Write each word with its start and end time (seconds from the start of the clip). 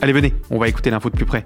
Allez, 0.00 0.12
venez, 0.12 0.32
on 0.50 0.58
va 0.58 0.68
écouter 0.68 0.90
l'info 0.90 1.10
de 1.10 1.16
plus 1.16 1.26
près. 1.26 1.44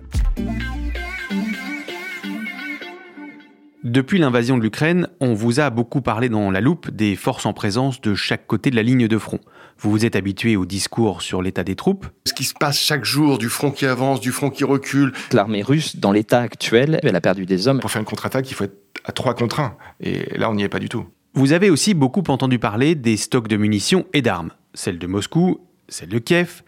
Depuis 3.83 4.19
l'invasion 4.19 4.59
de 4.59 4.63
l'Ukraine, 4.63 5.09
on 5.21 5.33
vous 5.33 5.59
a 5.59 5.71
beaucoup 5.71 6.03
parlé 6.03 6.29
dans 6.29 6.51
la 6.51 6.61
loupe 6.61 6.91
des 6.91 7.17
forces 7.17 7.47
en 7.47 7.55
présence 7.55 8.03
de 8.03 8.15
chaque 8.15 8.47
côté 8.47 8.71
de 8.71 8.77
la 8.77 8.83
ligne 8.83 9.09
de 9.09 9.19
front. 9.19 9.41
Vous 9.79 9.91
vous 9.91 10.05
êtes 10.05 10.17
habitué 10.17 10.57
au 10.57 10.67
discours 10.67 11.23
sur 11.23 11.41
l'état 11.41 11.65
des 11.65 11.77
troupes. 11.77 12.07
Ce 12.27 12.35
qui 12.35 12.45
se 12.45 12.53
passe 12.53 12.79
chaque 12.79 13.07
jour, 13.07 13.39
du 13.39 13.49
front 13.49 13.71
qui 13.71 13.87
avance, 13.87 14.21
du 14.21 14.33
front 14.33 14.51
qui 14.51 14.65
recule. 14.65 15.13
L'armée 15.33 15.63
russe, 15.63 15.97
dans 15.97 16.13
l'état 16.13 16.41
actuel, 16.41 17.01
elle 17.03 17.17
a 17.17 17.23
perdu 17.23 17.47
des 17.47 17.69
hommes. 17.69 17.81
Pour 17.81 17.91
faire 17.91 18.01
une 18.01 18.07
contre-attaque, 18.07 18.51
il 18.51 18.55
faut 18.55 18.65
être 18.65 18.77
à 19.05 19.13
3 19.13 19.35
contre 19.35 19.61
1. 19.61 19.77
Et 20.01 20.39
là, 20.39 20.51
on 20.51 20.55
n'y 20.55 20.63
est 20.63 20.69
pas 20.69 20.79
du 20.79 20.91
tout. 20.91 21.07
Vous 21.33 21.53
avez 21.53 21.71
aussi 21.71 21.95
beaucoup 21.95 22.23
entendu 22.29 22.59
parler 22.59 22.95
des 22.95 23.17
stocks 23.17 23.49
de 23.49 23.57
munitions 23.57 24.05
et 24.13 24.21
d'armes. 24.21 24.51
Celles 24.75 24.99
de 24.99 25.07
Moscou, 25.07 25.67
celles 25.89 26.11
de 26.11 26.19
Kiev, 26.19 26.63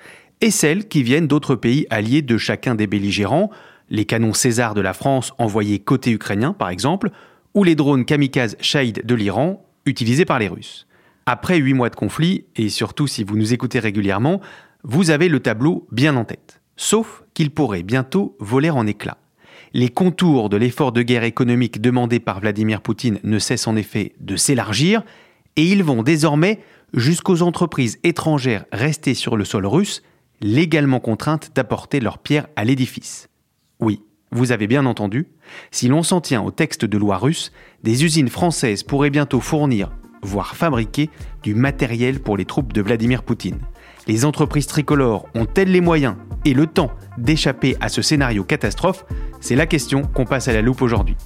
et 0.45 0.50
celles 0.50 0.89
qui 0.89 1.03
viennent 1.03 1.27
d'autres 1.27 1.55
pays 1.55 1.87
alliés 1.89 2.20
de 2.20 2.37
chacun 2.37 2.75
des 2.75 2.87
belligérants, 2.87 3.48
les 3.89 4.05
canons 4.05 4.34
César 4.34 4.75
de 4.75 4.83
la 4.83 4.92
France 4.92 5.33
envoyés 5.39 5.78
côté 5.78 6.11
ukrainien 6.11 6.53
par 6.53 6.69
exemple, 6.69 7.11
ou 7.55 7.64
les 7.64 7.75
drones 7.75 8.05
kamikazes 8.05 8.59
Shahid 8.61 9.06
de 9.06 9.15
l'Iran 9.15 9.65
utilisés 9.87 10.27
par 10.27 10.39
les 10.39 10.48
Russes. 10.48 10.87
Après 11.25 11.56
huit 11.56 11.72
mois 11.72 11.89
de 11.89 11.97
conflit, 11.97 12.45
et 12.56 12.69
surtout 12.69 13.06
si 13.06 13.25
vous 13.25 13.39
nous 13.39 13.55
écoutez 13.55 13.78
régulièrement, 13.78 14.42
vous 14.83 15.09
avez 15.09 15.31
le 15.31 15.41
tableau 15.41 15.87
bien 15.91 16.15
en 16.15 16.27
tête. 16.27 16.61
Sauf 16.76 17.22
qu'il 17.32 17.50
pourrait 17.50 17.82
bientôt 17.82 18.37
voler 18.38 18.69
en 18.69 18.87
éclats. 18.87 19.16
Les 19.72 19.88
contours 19.88 20.50
de 20.50 20.59
l'effort 20.59 20.93
de 20.93 21.00
guerre 21.00 21.25
économique 21.25 21.81
demandé 21.81 22.21
par 22.21 22.41
Vladimir 22.41 22.82
Poutine 22.82 23.19
ne 23.25 23.38
cessent 23.38 23.66
en 23.66 23.76
effet 23.76 24.12
de 24.21 24.37
s'élargir, 24.37 25.05
et 25.56 25.65
ils 25.65 25.82
vont 25.82 26.03
désormais 26.03 26.61
jusqu'aux 26.93 27.41
entreprises 27.41 27.99
étrangères 28.03 28.66
restées 28.72 29.15
sur 29.15 29.38
le 29.38 29.47
sol 29.47 29.65
russe 29.65 30.03
légalement 30.41 31.00
contraintes 31.00 31.50
d'apporter 31.55 32.00
leur 32.00 32.19
pierre 32.19 32.47
à 32.56 32.65
l'édifice. 32.65 33.28
Oui, 33.81 34.03
vous 34.31 34.53
avez 34.53 34.67
bien 34.67 34.84
entendu, 34.87 35.28
si 35.71 35.89
l'on 35.89 36.03
s'en 36.03 36.21
tient 36.21 36.43
au 36.43 36.50
texte 36.50 36.84
de 36.84 36.99
loi 36.99 37.19
russe, 37.19 37.53
des 37.83 38.05
usines 38.05 38.28
françaises 38.28 38.83
pourraient 38.83 39.11
bientôt 39.11 39.41
fournir, 39.41 39.93
voire 40.23 40.56
fabriquer, 40.56 41.11
du 41.43 41.55
matériel 41.55 42.21
pour 42.21 42.37
les 42.37 42.44
troupes 42.44 42.73
de 42.73 42.83
Vladimir 42.83 43.23
Poutine. 43.23 43.61
Les 44.06 44.25
entreprises 44.25 44.67
tricolores 44.67 45.27
ont-elles 45.34 45.71
les 45.71 45.81
moyens 45.81 46.17
et 46.44 46.53
le 46.53 46.67
temps 46.67 46.91
d'échapper 47.17 47.77
à 47.81 47.89
ce 47.89 48.03
scénario 48.03 48.44
catastrophe? 48.44 49.05
C'est 49.41 49.56
la 49.56 49.67
question 49.67 50.03
qu'on 50.03 50.25
passe 50.25 50.49
à 50.49 50.53
la 50.53 50.62
loupe 50.62 50.83
aujourd'hui. 50.83 51.17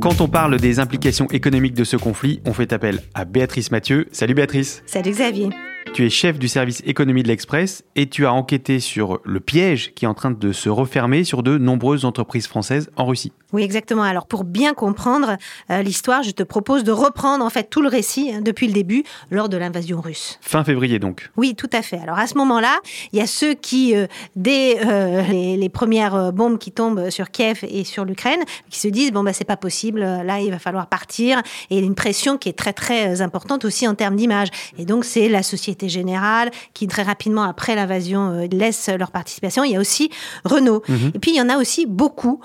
Quand 0.00 0.22
on 0.22 0.28
parle 0.28 0.58
des 0.58 0.80
implications 0.80 1.26
économiques 1.26 1.74
de 1.74 1.84
ce 1.84 1.98
conflit, 1.98 2.40
on 2.46 2.54
fait 2.54 2.72
appel 2.72 3.02
à 3.12 3.26
Béatrice 3.26 3.70
Mathieu. 3.70 4.08
Salut 4.12 4.32
Béatrice. 4.32 4.82
Salut 4.86 5.10
Xavier. 5.10 5.50
Tu 5.92 6.06
es 6.06 6.08
chef 6.08 6.38
du 6.38 6.48
service 6.48 6.82
économie 6.86 7.22
de 7.22 7.28
l'Express 7.28 7.84
et 7.96 8.08
tu 8.08 8.24
as 8.24 8.32
enquêté 8.32 8.80
sur 8.80 9.20
le 9.26 9.40
piège 9.40 9.92
qui 9.94 10.06
est 10.06 10.08
en 10.08 10.14
train 10.14 10.30
de 10.30 10.52
se 10.52 10.70
refermer 10.70 11.24
sur 11.24 11.42
de 11.42 11.58
nombreuses 11.58 12.06
entreprises 12.06 12.46
françaises 12.46 12.90
en 12.96 13.04
Russie. 13.04 13.32
Oui, 13.52 13.62
exactement. 13.62 14.02
Alors 14.02 14.26
pour 14.26 14.44
bien 14.44 14.74
comprendre 14.74 15.36
euh, 15.70 15.82
l'histoire, 15.82 16.22
je 16.22 16.30
te 16.30 16.42
propose 16.42 16.84
de 16.84 16.92
reprendre 16.92 17.44
en 17.44 17.50
fait 17.50 17.68
tout 17.68 17.82
le 17.82 17.88
récit 17.88 18.32
hein, 18.32 18.40
depuis 18.42 18.66
le 18.66 18.72
début, 18.72 19.04
lors 19.30 19.48
de 19.48 19.56
l'invasion 19.56 20.00
russe. 20.00 20.38
Fin 20.40 20.64
février 20.64 20.98
donc. 20.98 21.30
Oui, 21.36 21.54
tout 21.54 21.70
à 21.72 21.82
fait. 21.82 21.98
Alors 21.98 22.18
à 22.18 22.26
ce 22.26 22.36
moment-là, 22.38 22.78
il 23.12 23.18
y 23.18 23.22
a 23.22 23.26
ceux 23.26 23.54
qui, 23.54 23.96
euh, 23.96 24.06
dès 24.36 24.78
euh, 24.86 25.22
les, 25.22 25.68
premières 25.68 26.32
bombes 26.32 26.58
qui 26.58 26.72
tombent 26.72 27.10
sur 27.10 27.30
Kiev 27.30 27.60
et 27.62 27.84
sur 27.84 28.04
l'Ukraine, 28.04 28.40
qui 28.70 28.80
se 28.80 28.88
disent 28.88 29.12
bon 29.12 29.22
bah 29.22 29.32
c'est 29.32 29.44
pas 29.44 29.56
possible, 29.56 30.00
là 30.00 30.40
il 30.40 30.50
va 30.50 30.58
falloir 30.58 30.88
partir. 30.88 31.40
Et 31.70 31.78
une 31.78 31.94
pression 31.94 32.38
qui 32.38 32.48
est 32.48 32.58
très 32.58 32.72
très 32.72 33.22
importante 33.22 33.64
aussi 33.64 33.86
en 33.86 33.94
termes 33.94 34.16
d'image. 34.16 34.48
Et 34.78 34.84
donc 34.84 35.04
c'est 35.04 35.28
la 35.28 35.44
Société 35.44 35.88
Générale 35.88 36.50
qui 36.74 36.88
très 36.88 37.02
rapidement 37.02 37.44
après 37.44 37.76
l'invasion 37.76 38.48
laisse 38.50 38.88
leur 38.88 39.12
participation. 39.12 39.62
Il 39.62 39.72
y 39.72 39.76
a 39.76 39.80
aussi 39.80 40.10
Renault. 40.44 40.82
Mhm. 40.88 41.12
Et 41.14 41.18
puis 41.20 41.30
il 41.30 41.36
y 41.36 41.40
en 41.40 41.48
a 41.48 41.56
aussi 41.56 41.86
beaucoup 41.86 42.40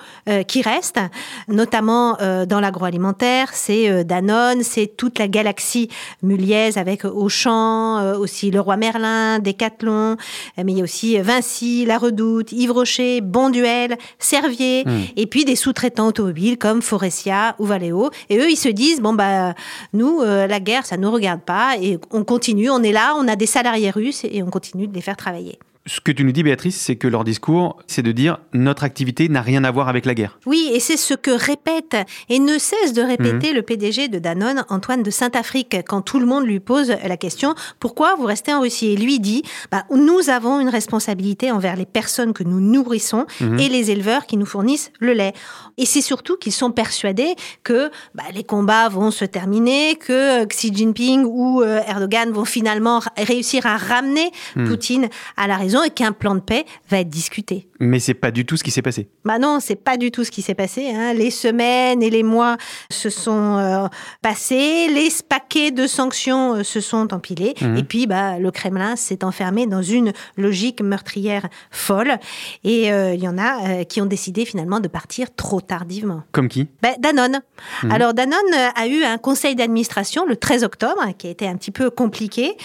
qui 0.48 0.62
restent 0.62 0.95
notamment 1.48 2.18
euh, 2.22 2.46
dans 2.46 2.60
l'agroalimentaire. 2.60 3.50
C'est 3.54 3.90
euh, 3.90 4.04
Danone, 4.04 4.64
c'est 4.64 4.88
toute 4.98 5.20
la 5.20 5.28
galaxie 5.28 5.90
muliaise 6.22 6.78
avec 6.78 7.06
Auchan, 7.06 8.00
euh, 8.00 8.18
aussi 8.18 8.52
Leroy 8.52 8.78
Merlin, 8.78 9.40
Decathlon, 9.40 10.18
mais 10.58 10.72
il 10.72 10.78
y 10.78 10.82
a 10.82 10.84
aussi 10.84 11.18
Vinci, 11.20 11.86
La 11.86 11.98
Redoute, 11.98 12.52
Yves 12.52 12.72
Rocher, 12.72 13.22
Bonduel, 13.22 13.98
Servier, 14.20 14.84
hmm. 14.86 15.04
et 15.16 15.28
puis 15.28 15.46
des 15.46 15.56
sous-traitants 15.56 16.08
automobiles 16.08 16.58
comme 16.58 16.82
Forestia 16.82 17.56
ou 17.60 17.66
Valeo. 17.66 18.10
Et 18.30 18.38
eux, 18.38 18.50
ils 18.50 18.58
se 18.58 18.70
disent 18.70 19.02
bon 19.02 19.14
bah 19.14 19.54
nous, 19.94 20.22
la 20.22 20.60
guerre, 20.60 20.86
ça 20.86 20.98
nous 20.98 21.12
regarde 21.12 21.42
pas, 21.42 21.76
et 21.82 22.00
on 22.12 22.24
continue, 22.24 22.70
on 22.70 22.84
est 22.84 22.92
là, 22.92 23.16
on 23.18 23.28
a 23.28 23.36
des 23.36 23.46
salariés 23.46 23.90
russes 23.90 24.24
et 24.24 24.44
on 24.44 24.50
continue 24.50 24.88
de 24.88 24.94
les 24.94 25.02
faire 25.02 25.18
travailler. 25.18 25.60
Ce 25.88 26.02
que 26.02 26.12
tu 26.12 26.24
nous 26.24 26.32
dis, 26.32 26.42
Béatrice, 26.42 26.82
c'est 26.82 26.96
que 26.96 27.08
leur 27.08 27.24
discours, 27.24 27.78
c'est 27.86 28.02
de 28.02 28.12
dire 28.12 28.40
notre 28.54 28.84
activité 28.84 29.30
n'a 29.30 29.44
rien 29.44 29.64
à 29.64 29.70
voir 29.70 29.88
avec 29.88 30.06
la 30.06 30.16
guerre. 30.16 30.40
Oui, 30.48 30.72
et 30.74 30.80
c'est 30.80 30.98
ce 30.98 31.14
que 31.14 31.30
répète 31.30 31.96
et 32.28 32.40
ne 32.40 32.58
cesse 32.58 32.94
de 32.94 33.04
répéter 33.04 33.52
mhm. 33.52 33.56
le 33.56 33.62
PDG 33.62 34.08
de 34.08 34.18
Danone, 34.18 34.66
Antoine 34.70 35.04
de 35.04 35.12
Saint-Afrique, 35.12 35.78
quand 35.88 36.02
tout 36.02 36.20
le 36.20 36.26
monde 36.26 36.48
lui 36.48 36.60
pose 36.60 36.90
la 36.90 37.18
question 37.18 37.54
pourquoi 37.80 38.16
vous 38.16 38.26
restez 38.26 38.52
en 38.52 38.62
Russie? 38.62 38.88
Et 38.88 38.98
lui 38.98 39.20
dit 39.20 39.44
bah, 39.72 39.86
nous 39.92 40.32
avons 40.32 40.60
une 40.60 40.70
responsabilité 40.70 41.52
envers 41.52 41.76
les 41.76 41.86
personnes 41.86 42.34
que 42.34 42.44
nous 42.44 42.60
nourrissons 42.60 43.28
mhm. 43.40 43.60
et 43.60 43.70
les 43.70 43.92
éleveurs 43.92 44.26
qui 44.26 44.38
nous 44.38 44.48
fournissent 44.48 44.92
le 45.00 45.14
lait. 45.14 45.34
Et 45.78 45.86
c'est 45.86 46.02
surtout 46.02 46.36
qu'ils 46.36 46.52
sont 46.52 46.72
persuadés 46.72 47.36
que 47.64 47.92
bah, 48.16 48.24
les 48.34 48.44
combats 48.44 48.90
vont 48.90 49.12
se 49.12 49.26
terminer, 49.26 49.98
que 49.98 50.46
Xi 50.46 50.74
Jinping 50.74 51.26
ou 51.26 51.62
euh, 51.62 51.80
Erdogan 51.88 52.32
vont 52.32 52.46
finalement 52.46 53.02
réussir 53.18 53.68
à 53.68 53.78
ramener 53.78 54.32
mhm. 54.56 54.68
Poutine 54.68 55.10
à 55.38 55.46
la 55.46 55.58
raison 55.58 55.75
et 55.84 55.90
qu'un 55.90 56.12
plan 56.12 56.36
de 56.36 56.40
paix 56.40 56.66
va 56.90 57.00
être 57.00 57.10
discuté. 57.10 57.68
Mais 57.80 58.00
c'est 58.00 58.14
pas 58.14 58.32
du 58.32 58.46
tout 58.46 58.56
ce 58.56 58.64
qui 58.64 58.72
s'est 58.72 58.82
passé. 58.82 59.10
Bah 59.26 59.38
non, 59.38 59.60
c'est 59.60 59.76
pas 59.76 59.98
du 59.98 60.10
tout 60.10 60.24
ce 60.24 60.32
qui 60.32 60.42
s'est 60.42 60.56
passé. 60.56 60.92
Hein. 60.92 61.14
Les 61.14 61.30
semaines 61.30 62.02
et 62.02 62.10
les 62.10 62.24
mois 62.24 62.58
se 62.90 63.10
sont 63.10 63.58
euh, 63.58 63.88
passés, 64.22 64.88
les 64.88 65.10
paquets 65.28 65.72
de 65.72 65.86
sanctions 65.86 66.56
euh, 66.56 66.64
se 66.64 66.80
sont 66.80 67.14
empilés, 67.14 67.54
mhm. 67.60 67.78
et 67.78 67.84
puis 67.84 68.08
bah 68.08 68.40
le 68.40 68.52
Kremlin 68.52 68.96
s'est 68.96 69.24
enfermé 69.24 69.68
dans 69.68 69.82
une 69.82 70.14
logique 70.38 70.82
meurtrière 70.82 71.48
folle. 71.70 72.18
Et 72.64 72.94
euh, 72.94 73.14
il 73.14 73.22
y 73.22 73.28
en 73.28 73.38
a 73.38 73.84
qui 73.86 74.00
ont 74.02 74.06
décidé 74.06 74.46
finalement 74.46 74.80
de 74.80 74.88
partir 74.88 75.36
trop 75.36 75.60
tardivement. 75.60 76.24
Comme 76.32 76.48
qui? 76.48 76.68
Bah, 76.82 76.90
Danone. 77.00 77.42
Mhm. 77.84 77.92
Alors 77.92 78.14
Danone 78.14 78.54
a 78.76 78.88
eu 78.88 79.04
un 79.04 79.18
conseil 79.18 79.56
d'administration 79.56 80.26
le 80.26 80.38
13 80.38 80.64
octobre, 80.64 81.02
qui 81.18 81.28
a 81.28 81.30
été 81.30 81.48
un 81.48 81.58
petit 81.58 81.72
peu 81.72 81.90
compliqué, 81.90 82.56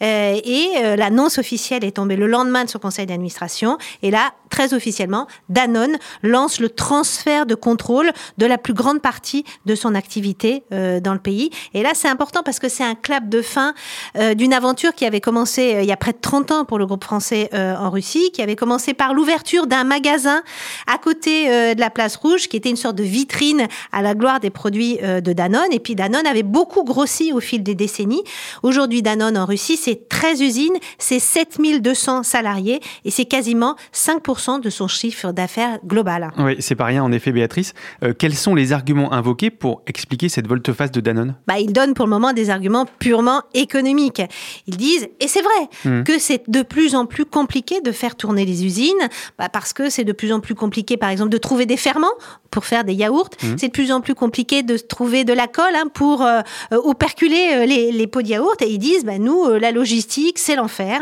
et 0.00 0.68
l'annonce 0.96 1.38
officielle 1.38 1.84
est 1.84 1.96
tombée 1.96 2.16
le 2.16 2.26
lendemain 2.26 2.57
de 2.64 2.70
son 2.70 2.78
conseil 2.78 3.06
d'administration. 3.06 3.78
Et 4.02 4.10
là, 4.10 4.32
très 4.48 4.74
officiellement, 4.74 5.26
Danone 5.48 5.98
lance 6.22 6.60
le 6.60 6.68
transfert 6.68 7.46
de 7.46 7.54
contrôle 7.54 8.10
de 8.38 8.46
la 8.46 8.58
plus 8.58 8.74
grande 8.74 9.00
partie 9.00 9.44
de 9.66 9.74
son 9.74 9.94
activité 9.94 10.62
euh, 10.72 11.00
dans 11.00 11.12
le 11.12 11.18
pays. 11.18 11.50
Et 11.74 11.82
là, 11.82 11.90
c'est 11.94 12.08
important 12.08 12.42
parce 12.42 12.58
que 12.58 12.68
c'est 12.68 12.84
un 12.84 12.94
clap 12.94 13.28
de 13.28 13.42
fin 13.42 13.74
euh, 14.16 14.34
d'une 14.34 14.52
aventure 14.52 14.94
qui 14.94 15.04
avait 15.04 15.20
commencé 15.20 15.74
euh, 15.74 15.82
il 15.82 15.88
y 15.88 15.92
a 15.92 15.96
près 15.96 16.12
de 16.12 16.18
30 16.20 16.52
ans 16.52 16.64
pour 16.64 16.78
le 16.78 16.86
groupe 16.86 17.04
français 17.04 17.50
en 17.52 17.90
Russie, 17.90 18.30
qui 18.32 18.42
avait 18.42 18.56
commencé 18.56 18.94
par 18.94 19.14
l'ouverture 19.14 19.66
d'un 19.66 19.84
magasin 19.84 20.42
à 20.86 20.98
côté 20.98 21.48
de 21.74 21.80
la 21.80 21.90
place 21.90 22.16
rouge, 22.16 22.48
qui 22.48 22.56
était 22.56 22.70
une 22.70 22.76
sorte 22.76 22.96
de 22.96 23.02
vitrine 23.02 23.66
à 23.92 24.02
la 24.02 24.14
gloire 24.14 24.40
des 24.40 24.50
produits 24.50 24.98
de 24.98 25.32
Danone. 25.32 25.72
Et 25.72 25.80
puis 25.80 25.94
Danone 25.94 26.26
avait 26.26 26.42
beaucoup 26.42 26.84
grossi 26.84 27.32
au 27.32 27.40
fil 27.40 27.62
des 27.62 27.74
décennies. 27.74 28.22
Aujourd'hui, 28.62 29.02
Danone 29.02 29.36
en 29.36 29.46
Russie, 29.46 29.76
c'est 29.76 30.08
13 30.08 30.40
usines, 30.40 30.76
c'est 30.98 31.18
7200 31.18 32.22
salariés 32.22 32.80
et 33.04 33.10
c'est 33.10 33.26
quasiment 33.26 33.76
5% 33.94 34.37
de 34.38 34.70
son 34.70 34.88
chiffre 34.88 35.32
d'affaires 35.32 35.78
global. 35.84 36.30
Oui, 36.38 36.56
c'est 36.60 36.76
pas 36.76 36.84
rien 36.84 37.02
en 37.02 37.12
effet, 37.12 37.32
Béatrice. 37.32 37.74
Euh, 38.04 38.14
quels 38.16 38.36
sont 38.36 38.54
les 38.54 38.72
arguments 38.72 39.12
invoqués 39.12 39.50
pour 39.50 39.82
expliquer 39.86 40.28
cette 40.28 40.46
volte-face 40.46 40.92
de 40.92 41.00
Danone? 41.00 41.34
Bah, 41.46 41.58
Ils 41.58 41.72
donnent 41.72 41.94
pour 41.94 42.06
le 42.06 42.10
moment 42.10 42.32
des 42.32 42.50
arguments 42.50 42.86
purement 42.98 43.42
économiques. 43.54 44.22
Ils 44.66 44.76
disent, 44.76 45.08
et 45.20 45.26
c'est 45.26 45.42
vrai, 45.42 45.68
hmm. 45.84 46.04
que 46.04 46.18
c'est 46.18 46.48
de 46.48 46.62
plus 46.62 46.94
en 46.94 47.06
plus 47.06 47.24
compliqué 47.24 47.80
de 47.80 47.90
faire 47.90 48.14
tourner 48.14 48.44
les 48.44 48.64
usines, 48.64 49.08
bah, 49.38 49.48
parce 49.48 49.72
que 49.72 49.90
c'est 49.90 50.04
de 50.04 50.12
plus 50.12 50.32
en 50.32 50.40
plus 50.40 50.54
compliqué, 50.54 50.96
par 50.96 51.10
exemple, 51.10 51.30
de 51.30 51.38
trouver 51.38 51.66
des 51.66 51.76
ferments 51.76 52.06
pour 52.50 52.64
faire 52.64 52.84
des 52.84 52.94
yaourts. 52.94 53.30
Hmm. 53.42 53.56
C'est 53.58 53.68
de 53.68 53.72
plus 53.72 53.90
en 53.90 54.00
plus 54.00 54.14
compliqué 54.14 54.62
de 54.62 54.76
trouver 54.76 55.24
de 55.24 55.32
la 55.32 55.48
colle 55.48 55.74
hein, 55.74 55.88
pour 55.92 56.22
euh, 56.22 56.40
euh, 56.72 56.80
operculer 56.84 57.66
les, 57.66 58.06
pots 58.06 58.22
de 58.22 58.28
yaourt. 58.28 58.62
Et 58.62 58.70
ils 58.70 58.78
disent, 58.78 59.04
bah, 59.04 59.18
nous, 59.18 59.48
la 59.58 59.72
logistique, 59.72 60.38
c'est 60.38 60.54
l'enfer. 60.54 61.00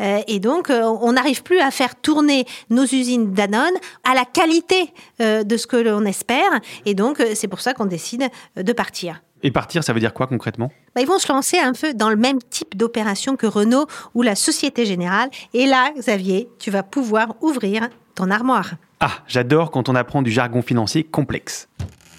et 0.00 0.38
donc, 0.38 0.70
on 0.70 1.12
n'arrive 1.12 1.42
plus 1.42 1.58
à 1.58 1.70
faire 1.70 1.96
tourner 1.96 2.44
nos 2.74 2.84
usines 2.84 3.32
Danone 3.32 3.74
à 4.04 4.14
la 4.14 4.24
qualité 4.24 4.92
de 5.20 5.56
ce 5.56 5.66
que 5.66 5.76
l'on 5.76 6.04
espère. 6.04 6.50
Et 6.84 6.94
donc, 6.94 7.20
euh, 7.20 7.32
c'est 7.34 7.48
pour 7.48 7.60
ça 7.60 7.74
qu'on 7.74 7.86
décide 7.86 8.28
de 8.56 8.72
partir. 8.72 9.22
Et 9.42 9.50
partir, 9.50 9.84
ça 9.84 9.92
veut 9.92 10.00
dire 10.00 10.14
quoi 10.14 10.26
concrètement? 10.26 10.72
Bah, 10.94 11.02
Ils 11.02 11.06
vont 11.06 11.18
se 11.18 11.30
lancer 11.30 11.58
un 11.58 11.72
peu 11.72 11.92
dans 11.92 12.08
le 12.08 12.16
même 12.16 12.38
type 12.42 12.76
d'opération 12.76 13.36
que 13.36 13.46
Renault 13.46 13.86
ou 14.14 14.22
la 14.22 14.34
Société 14.34 14.86
Générale. 14.86 15.28
Et 15.52 15.66
là, 15.66 15.90
Xavier, 15.96 16.48
tu 16.58 16.70
vas 16.70 16.82
pouvoir 16.82 17.34
ouvrir 17.42 17.88
ton 18.14 18.30
armoire. 18.30 18.70
Ah, 19.00 19.12
j'adore 19.26 19.70
quand 19.70 19.88
on 19.88 19.94
apprend 19.94 20.22
du 20.22 20.30
jargon 20.30 20.62
financier 20.62 21.04
complexe. 21.04 21.68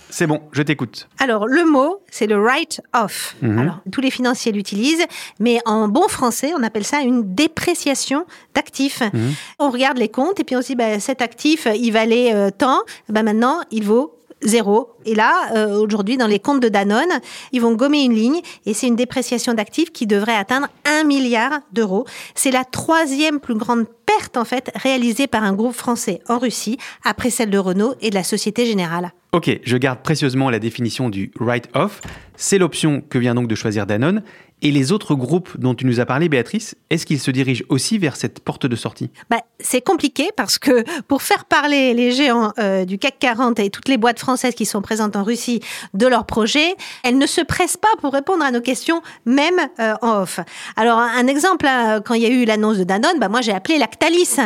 C'est 0.09 0.27
bon, 0.27 0.41
je 0.51 0.61
t'écoute. 0.61 1.07
Alors, 1.19 1.47
le 1.47 1.65
mot, 1.65 2.01
c'est 2.09 2.27
le 2.27 2.37
write-off. 2.37 3.35
Mhm. 3.41 3.57
Alors, 3.59 3.79
tous 3.91 4.01
les 4.01 4.11
financiers 4.11 4.51
l'utilisent, 4.51 5.05
mais 5.39 5.59
en 5.65 5.87
bon 5.87 6.07
français, 6.07 6.53
on 6.57 6.63
appelle 6.63 6.85
ça 6.85 7.01
une 7.01 7.33
dépréciation 7.35 8.25
d'actifs. 8.53 9.01
Mhm. 9.01 9.33
On 9.59 9.69
regarde 9.69 9.97
les 9.97 10.09
comptes 10.09 10.39
et 10.39 10.43
puis 10.43 10.55
on 10.55 10.61
se 10.61 10.67
dit, 10.67 10.75
bah, 10.75 10.99
cet 10.99 11.21
actif, 11.21 11.67
il 11.75 11.91
valait 11.91 12.33
euh, 12.33 12.49
tant, 12.55 12.81
bah, 13.09 13.23
maintenant, 13.23 13.61
il 13.71 13.83
vaut 13.83 14.17
zéro. 14.41 14.89
Et 15.05 15.15
là, 15.15 15.49
euh, 15.55 15.79
aujourd'hui, 15.79 16.17
dans 16.17 16.27
les 16.27 16.39
comptes 16.39 16.61
de 16.61 16.69
Danone, 16.69 17.19
ils 17.51 17.61
vont 17.61 17.73
gommer 17.73 18.03
une 18.03 18.13
ligne 18.13 18.41
et 18.65 18.73
c'est 18.73 18.87
une 18.87 18.95
dépréciation 18.95 19.53
d'actifs 19.53 19.91
qui 19.91 20.07
devrait 20.07 20.35
atteindre 20.35 20.67
un 20.85 21.03
milliard 21.03 21.59
d'euros. 21.71 22.05
C'est 22.33 22.51
la 22.51 22.63
troisième 22.63 23.39
plus 23.39 23.55
grande 23.55 23.85
perte, 24.05 24.37
en 24.37 24.45
fait, 24.45 24.71
réalisée 24.75 25.27
par 25.27 25.43
un 25.43 25.53
groupe 25.53 25.73
français 25.73 26.21
en 26.27 26.37
Russie, 26.37 26.77
après 27.03 27.29
celle 27.29 27.49
de 27.49 27.57
Renault 27.57 27.95
et 28.01 28.09
de 28.09 28.15
la 28.15 28.23
Société 28.23 28.65
Générale. 28.65 29.11
Ok, 29.31 29.59
je 29.63 29.77
garde 29.77 29.99
précieusement 29.99 30.49
la 30.49 30.59
définition 30.59 31.09
du 31.09 31.31
write-off. 31.39 31.99
C'est 32.37 32.57
l'option 32.57 33.01
que 33.01 33.17
vient 33.17 33.35
donc 33.35 33.47
de 33.47 33.55
choisir 33.55 33.85
Danone. 33.85 34.23
Et 34.61 34.71
les 34.71 34.91
autres 34.91 35.15
groupes 35.15 35.49
dont 35.59 35.75
tu 35.75 35.85
nous 35.85 35.99
as 35.99 36.05
parlé, 36.05 36.29
Béatrice, 36.29 36.75
est-ce 36.89 37.05
qu'ils 37.05 37.19
se 37.19 37.29
dirigent 37.29 37.65
aussi 37.69 37.97
vers 37.97 38.15
cette 38.15 38.39
porte 38.39 38.65
de 38.65 38.75
sortie? 38.75 39.09
Bah, 39.29 39.41
C'est 39.59 39.81
compliqué 39.81 40.29
parce 40.35 40.57
que 40.57 40.83
pour 41.07 41.21
faire 41.21 41.45
parler 41.45 41.93
les 41.93 42.11
géants 42.11 42.53
euh, 42.57 42.85
du 42.85 42.97
CAC 42.97 43.19
40 43.19 43.59
et 43.59 43.69
toutes 43.69 43.89
les 43.89 43.97
boîtes 43.97 44.19
françaises 44.19 44.55
qui 44.55 44.65
sont 44.65 44.81
présentes 44.81 45.15
en 45.17 45.23
Russie 45.23 45.59
de 45.93 46.07
leurs 46.07 46.25
projets, 46.25 46.75
elles 47.03 47.17
ne 47.17 47.27
se 47.27 47.41
pressent 47.41 47.77
pas 47.77 47.89
pour 47.99 48.13
répondre 48.13 48.43
à 48.43 48.51
nos 48.51 48.61
questions, 48.61 49.01
même 49.25 49.59
euh, 49.79 49.93
en 50.01 50.21
off. 50.21 50.39
Alors, 50.77 50.99
un 50.99 51.27
exemple, 51.27 51.67
hein, 51.67 52.01
quand 52.03 52.13
il 52.13 52.21
y 52.21 52.25
a 52.25 52.29
eu 52.29 52.45
l'annonce 52.45 52.77
de 52.77 52.85
Danone, 52.85 53.19
bah, 53.19 53.27
moi 53.27 53.41
j'ai 53.41 53.53
appelé 53.53 53.77
Lactalis. 53.77 54.37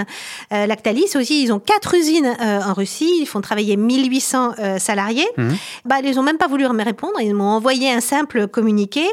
Euh, 0.52 0.66
Lactalis 0.66 1.16
aussi, 1.16 1.44
ils 1.44 1.54
ont 1.54 1.60
quatre 1.60 1.94
usines 1.94 2.36
en 2.40 2.74
Russie, 2.74 3.20
ils 3.22 3.26
font 3.26 3.42
travailler 3.42 3.78
1800 3.78 4.80
salariés. 4.80 5.28
Mmh. 5.38 5.50
Bah, 5.86 5.98
ils 6.04 6.16
n'ont 6.16 6.24
même 6.24 6.38
pas 6.38 6.48
voulu 6.48 6.68
me 6.68 6.84
répondre, 6.84 7.22
ils 7.22 7.34
m'ont 7.34 7.46
envoyé 7.46 7.92
un 7.92 8.02
simple 8.02 8.48
communiqué 8.48 9.04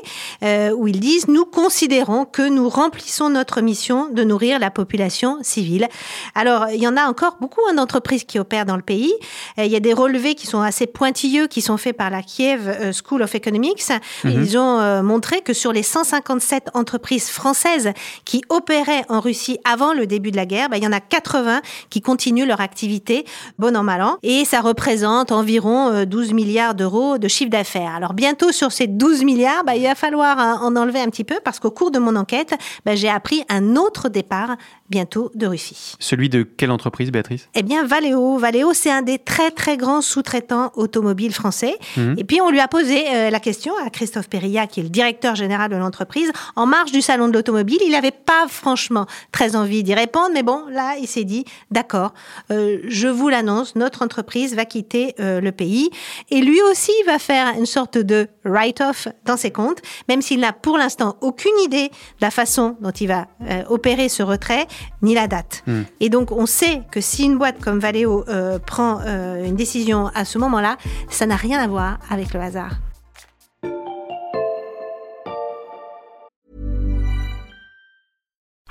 où 0.42 0.85
ils 0.86 1.00
disent, 1.00 1.28
nous 1.28 1.44
considérons 1.44 2.24
que 2.24 2.48
nous 2.48 2.68
remplissons 2.68 3.30
notre 3.30 3.60
mission 3.60 4.08
de 4.10 4.24
nourrir 4.24 4.58
la 4.58 4.70
population 4.70 5.38
civile. 5.42 5.88
Alors, 6.34 6.66
il 6.72 6.80
y 6.80 6.88
en 6.88 6.96
a 6.96 7.06
encore 7.06 7.36
beaucoup 7.40 7.60
hein, 7.68 7.74
d'entreprises 7.74 8.24
qui 8.24 8.38
opèrent 8.38 8.66
dans 8.66 8.76
le 8.76 8.82
pays. 8.82 9.12
Euh, 9.58 9.64
il 9.64 9.70
y 9.70 9.76
a 9.76 9.80
des 9.80 9.92
relevés 9.92 10.34
qui 10.34 10.46
sont 10.46 10.60
assez 10.60 10.86
pointilleux 10.86 11.46
qui 11.46 11.60
sont 11.60 11.76
faits 11.76 11.96
par 11.96 12.10
la 12.10 12.22
Kiev 12.22 12.68
euh, 12.68 12.92
School 12.92 13.22
of 13.22 13.34
Economics. 13.34 13.82
Mhm. 14.24 14.30
Ils 14.30 14.58
ont 14.58 14.80
euh, 14.80 15.02
montré 15.02 15.40
que 15.40 15.52
sur 15.52 15.72
les 15.72 15.82
157 15.82 16.70
entreprises 16.74 17.28
françaises 17.28 17.92
qui 18.24 18.42
opéraient 18.48 19.04
en 19.08 19.20
Russie 19.20 19.58
avant 19.64 19.92
le 19.92 20.06
début 20.06 20.30
de 20.30 20.36
la 20.36 20.46
guerre, 20.46 20.68
bah, 20.68 20.76
il 20.76 20.84
y 20.84 20.86
en 20.86 20.92
a 20.92 21.00
80 21.00 21.60
qui 21.90 22.00
continuent 22.00 22.46
leur 22.46 22.60
activité, 22.60 23.24
bon 23.58 23.76
an, 23.76 23.82
mal 23.82 24.02
an. 24.02 24.18
Et 24.22 24.44
ça 24.44 24.60
représente 24.60 25.32
environ 25.32 26.04
12 26.04 26.32
milliards 26.32 26.74
d'euros 26.74 27.18
de 27.18 27.28
chiffre 27.28 27.50
d'affaires. 27.50 27.94
Alors, 27.94 28.14
bientôt, 28.14 28.52
sur 28.52 28.72
ces 28.72 28.86
12 28.86 29.24
milliards, 29.24 29.64
bah, 29.64 29.76
il 29.76 29.84
va 29.84 29.94
falloir 29.94 30.38
hein, 30.38 30.60
en 30.76 30.86
enlever 30.86 31.00
un 31.00 31.08
petit 31.08 31.24
peu 31.24 31.36
parce 31.44 31.58
qu'au 31.58 31.70
cours 31.70 31.90
de 31.90 31.98
mon 31.98 32.16
enquête, 32.16 32.54
ben, 32.84 32.96
j'ai 32.96 33.08
appris 33.08 33.42
un 33.48 33.76
autre 33.76 34.08
départ 34.08 34.56
bientôt 34.88 35.30
de 35.34 35.46
Russie. 35.46 35.94
Celui 35.98 36.28
de 36.28 36.42
quelle 36.42 36.70
entreprise, 36.70 37.10
Béatrice? 37.10 37.48
Eh 37.54 37.62
bien, 37.62 37.84
Valeo. 37.84 38.38
Valeo, 38.38 38.72
c'est 38.72 38.90
un 38.90 39.02
des 39.02 39.18
très 39.18 39.50
très 39.50 39.76
grands 39.76 40.00
sous-traitants 40.00 40.72
automobiles 40.76 41.32
français. 41.32 41.76
Mhm. 41.96 42.14
Et 42.18 42.24
puis, 42.24 42.40
on 42.40 42.50
lui 42.50 42.60
a 42.60 42.68
posé 42.68 43.04
euh, 43.08 43.30
la 43.30 43.40
question 43.40 43.72
à 43.84 43.90
Christophe 43.90 44.28
Perilla, 44.28 44.66
qui 44.66 44.80
est 44.80 44.82
le 44.84 44.88
directeur 44.88 45.34
général 45.34 45.70
de 45.70 45.76
l'entreprise, 45.76 46.30
en 46.54 46.66
marge 46.66 46.92
du 46.92 47.02
salon 47.02 47.28
de 47.28 47.32
l'automobile. 47.32 47.78
Il 47.84 47.92
n'avait 47.92 48.10
pas 48.10 48.46
franchement 48.48 49.06
très 49.32 49.56
envie 49.56 49.82
d'y 49.82 49.94
répondre, 49.94 50.30
mais 50.32 50.42
bon, 50.42 50.64
là, 50.70 50.94
il 51.00 51.08
s'est 51.08 51.24
dit, 51.24 51.44
d'accord, 51.70 52.14
euh, 52.50 52.78
je 52.86 53.08
vous 53.08 53.28
l'annonce, 53.28 53.74
notre 53.74 54.02
entreprise 54.02 54.54
va 54.54 54.64
quitter 54.64 55.14
euh, 55.18 55.40
le 55.40 55.52
pays. 55.52 55.90
Et 56.30 56.40
lui 56.40 56.60
aussi 56.70 56.92
va 57.06 57.18
faire 57.18 57.54
une 57.58 57.66
sorte 57.66 57.98
de 57.98 58.28
write-off 58.44 59.08
dans 59.24 59.36
ses 59.36 59.50
comptes, 59.50 59.80
même 60.08 60.22
s'il 60.22 60.40
n'a 60.40 60.52
pour 60.66 60.78
l'instant 60.78 61.16
aucune 61.20 61.56
idée 61.64 61.90
de 61.90 62.22
la 62.22 62.32
façon 62.32 62.76
dont 62.80 62.90
il 62.90 63.06
va 63.06 63.28
opérer 63.68 64.08
ce 64.08 64.24
retrait 64.24 64.66
ni 65.00 65.14
la 65.14 65.28
date. 65.28 65.62
Hmm. 65.68 65.82
Et 66.00 66.08
donc, 66.08 66.32
on 66.32 66.44
sait 66.44 66.82
que 66.90 67.00
si 67.00 67.22
une 67.22 67.38
boîte 67.38 67.60
comme 67.60 67.78
Valeo 67.78 68.24
euh, 68.26 68.58
prend 68.58 68.98
euh, 69.06 69.44
une 69.44 69.54
décision 69.54 70.08
à 70.12 70.24
ce 70.24 70.38
moment-là, 70.38 70.76
ça 71.08 71.24
n'a 71.26 71.36
rien 71.36 71.60
à 71.60 71.68
voir 71.68 71.98
avec 72.10 72.34
le 72.34 72.40
hasard. 72.40 72.72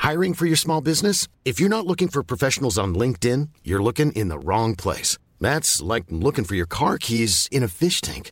Hiring 0.03 0.33
for 0.33 0.45
your 0.45 0.57
small 0.57 0.81
business? 0.81 1.29
If 1.45 1.61
you're 1.61 1.69
not 1.69 1.87
looking 1.87 2.09
for 2.09 2.23
professionals 2.25 2.77
on 2.77 2.93
LinkedIn, 2.93 3.47
you're 3.63 3.81
looking 3.81 4.11
in 4.17 4.27
the 4.27 4.37
wrong 4.37 4.75
place. 4.75 5.17
That's 5.39 5.81
like 5.81 6.03
looking 6.09 6.43
for 6.43 6.55
your 6.55 6.67
car 6.67 6.97
keys 6.97 7.47
in 7.53 7.63
a 7.63 7.69
fish 7.69 8.01
tank. 8.01 8.31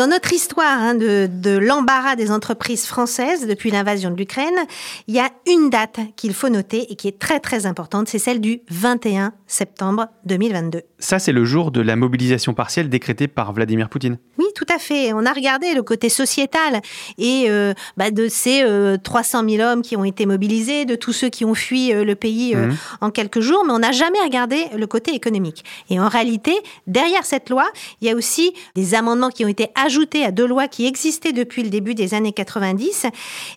Dans 0.00 0.06
notre 0.06 0.32
histoire 0.32 0.80
hein, 0.80 0.94
de, 0.94 1.28
de 1.30 1.58
l'embarras 1.58 2.16
des 2.16 2.30
entreprises 2.30 2.86
françaises 2.86 3.46
depuis 3.46 3.70
l'invasion 3.70 4.10
de 4.10 4.16
l'Ukraine, 4.16 4.54
il 5.08 5.14
y 5.14 5.20
a 5.20 5.28
une 5.46 5.68
date 5.68 6.00
qu'il 6.16 6.32
faut 6.32 6.48
noter 6.48 6.90
et 6.90 6.96
qui 6.96 7.06
est 7.06 7.18
très 7.18 7.38
très 7.38 7.66
importante, 7.66 8.08
c'est 8.08 8.18
celle 8.18 8.40
du 8.40 8.62
21 8.70 9.34
septembre 9.46 10.06
2022. 10.24 10.84
Ça, 10.98 11.18
c'est 11.18 11.32
le 11.32 11.44
jour 11.44 11.70
de 11.70 11.82
la 11.82 11.96
mobilisation 11.96 12.54
partielle 12.54 12.88
décrétée 12.88 13.28
par 13.28 13.52
Vladimir 13.52 13.90
Poutine. 13.90 14.16
Oui, 14.38 14.46
tout 14.60 14.74
à 14.74 14.78
fait. 14.78 15.12
On 15.14 15.24
a 15.24 15.32
regardé 15.32 15.72
le 15.72 15.82
côté 15.82 16.10
sociétal 16.10 16.82
et 17.16 17.46
euh, 17.48 17.72
bah, 17.96 18.10
de 18.10 18.28
ces 18.28 18.64
300 19.02 19.48
000 19.48 19.62
hommes 19.62 19.82
qui 19.82 19.96
ont 19.96 20.04
été 20.04 20.26
mobilisés, 20.26 20.84
de 20.84 20.96
tous 20.96 21.12
ceux 21.14 21.30
qui 21.30 21.44
ont 21.46 21.54
fui 21.54 21.92
le 21.92 22.14
pays 22.14 22.54
Mhm. 22.54 22.76
en 23.00 23.10
quelques 23.10 23.40
jours, 23.40 23.64
mais 23.66 23.72
on 23.72 23.78
n'a 23.78 23.92
jamais 23.92 24.20
regardé 24.20 24.66
le 24.76 24.86
côté 24.86 25.14
économique. 25.14 25.64
Et 25.88 25.98
en 26.00 26.08
réalité, 26.08 26.52
derrière 26.86 27.24
cette 27.24 27.48
loi, 27.50 27.66
il 28.00 28.08
y 28.08 28.10
a 28.10 28.14
aussi 28.14 28.52
des 28.74 28.94
amendements 28.94 29.30
qui 29.30 29.44
ont 29.44 29.48
été 29.48 29.68
ajoutés 29.74 30.24
à 30.24 30.30
deux 30.30 30.46
lois 30.46 30.68
qui 30.68 30.86
existaient 30.86 31.32
depuis 31.32 31.62
le 31.62 31.70
début 31.70 31.94
des 31.94 32.14
années 32.14 32.32
90 32.32 33.06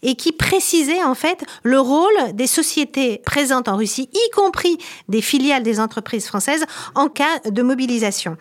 et 0.04 0.16
qui 0.16 0.32
précisaient 0.32 1.04
en 1.04 1.16
fait 1.16 1.44
le 1.64 1.80
rôle 1.80 2.34
des 2.34 2.48
sociétés 2.48 3.22
présentes 3.26 3.68
en 3.68 3.76
Russie, 3.78 4.10
y 4.14 4.32
compris 4.32 4.78
des 5.10 5.22
filiales 5.22 5.64
des 5.64 5.80
entreprises 5.80 6.28
françaises, 6.28 6.66
en 6.96 7.10
cas 7.10 7.40
de 7.50 7.62
mobilisation. 7.62 8.38